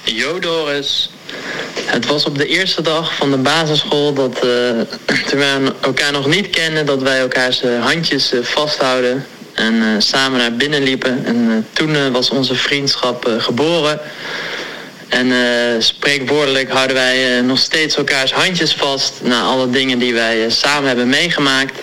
[0.05, 1.09] Yo Doris.
[1.85, 6.27] Het was op de eerste dag van de basisschool dat, eh, terwijl we elkaar nog
[6.27, 11.25] niet kennen, dat wij elkaars eh, handjes eh, vasthouden en samen naar binnen liepen.
[11.25, 13.99] En toen was onze vriendschap geboren.
[15.07, 15.31] En
[15.83, 21.09] spreekwoordelijk houden wij nog steeds elkaars handjes vast na alle dingen die wij samen hebben
[21.09, 21.79] meegemaakt.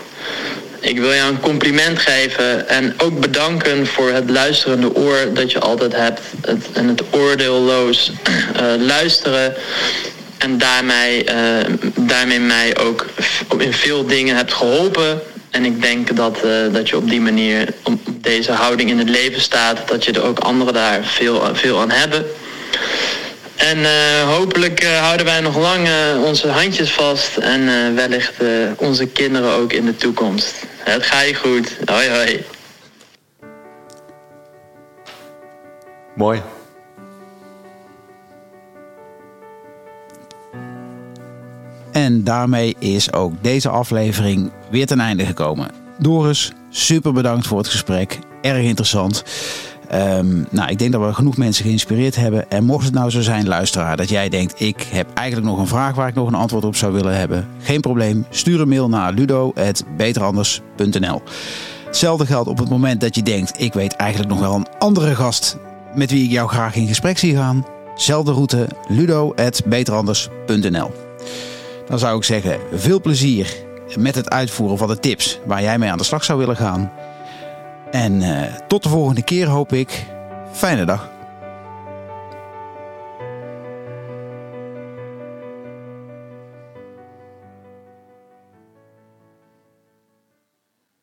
[0.81, 5.59] Ik wil jou een compliment geven en ook bedanken voor het luisterende oor dat je
[5.59, 6.21] altijd hebt.
[6.73, 8.13] En het oordeelloos
[8.55, 9.55] eh, luisteren.
[10.39, 11.37] En daarmee, eh,
[11.97, 13.07] daarmee mij ook
[13.59, 15.21] in veel dingen hebt geholpen.
[15.51, 19.09] En ik denk dat, eh, dat je op die manier, op deze houding in het
[19.09, 22.27] leven staat, dat je er ook anderen daar veel, veel aan hebben.
[23.57, 23.79] En
[24.27, 25.89] hopelijk houden wij nog lang
[26.25, 28.33] onze handjes vast en wellicht
[28.77, 30.55] onze kinderen ook in de toekomst.
[30.85, 31.79] Het gaat je goed.
[31.85, 32.45] Hoi hoi.
[36.15, 36.43] Mooi.
[41.93, 45.71] En daarmee is ook deze aflevering weer ten einde gekomen.
[45.99, 48.19] Doris, super bedankt voor het gesprek.
[48.43, 49.25] Erg interessant.
[49.91, 52.51] Ehm, nou, ik denk dat we genoeg mensen geïnspireerd hebben.
[52.51, 55.67] En mocht het nou zo zijn, luisteraar, dat jij denkt: ik heb eigenlijk nog een
[55.67, 57.49] vraag waar ik nog een antwoord op zou willen hebben.
[57.63, 58.27] Geen probleem.
[58.31, 61.23] Stuur een mail naar ludo.beteranders.nl.
[61.87, 65.15] Hetzelfde geldt op het moment dat je denkt: ik weet eigenlijk nog wel een andere
[65.15, 65.57] gast
[65.95, 67.67] met wie ik jou graag in gesprek zie gaan.
[67.95, 70.91] Zelfde route, ludo.beteranders.nl.
[71.89, 73.57] Dan zou ik zeggen, veel plezier
[73.97, 76.93] met het uitvoeren van de tips waar jij mee aan de slag zou willen gaan.
[77.91, 80.07] En eh, tot de volgende keer hoop ik.
[80.53, 81.20] Fijne dag.